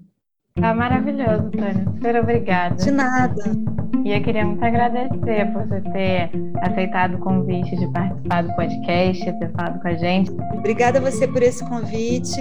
Tá 0.56 0.74
maravilhoso, 0.74 1.50
Tânia. 1.52 1.86
Super 1.96 2.22
obrigada. 2.22 2.76
De 2.76 2.92
nada. 2.92 3.44
E 4.06 4.12
eu 4.12 4.22
queria 4.22 4.46
muito 4.46 4.64
agradecer 4.64 5.52
por 5.52 5.68
você 5.68 5.82
ter 5.82 6.30
aceitado 6.62 7.16
o 7.16 7.18
convite 7.18 7.76
de 7.76 7.92
participar 7.92 8.44
do 8.44 8.56
podcast, 8.56 9.40
ter 9.40 9.52
falado 9.54 9.82
com 9.82 9.88
a 9.88 9.94
gente. 9.96 10.32
Obrigada 10.54 11.00
a 11.00 11.02
você 11.02 11.28
por 11.28 11.42
esse 11.42 11.68
convite. 11.68 12.40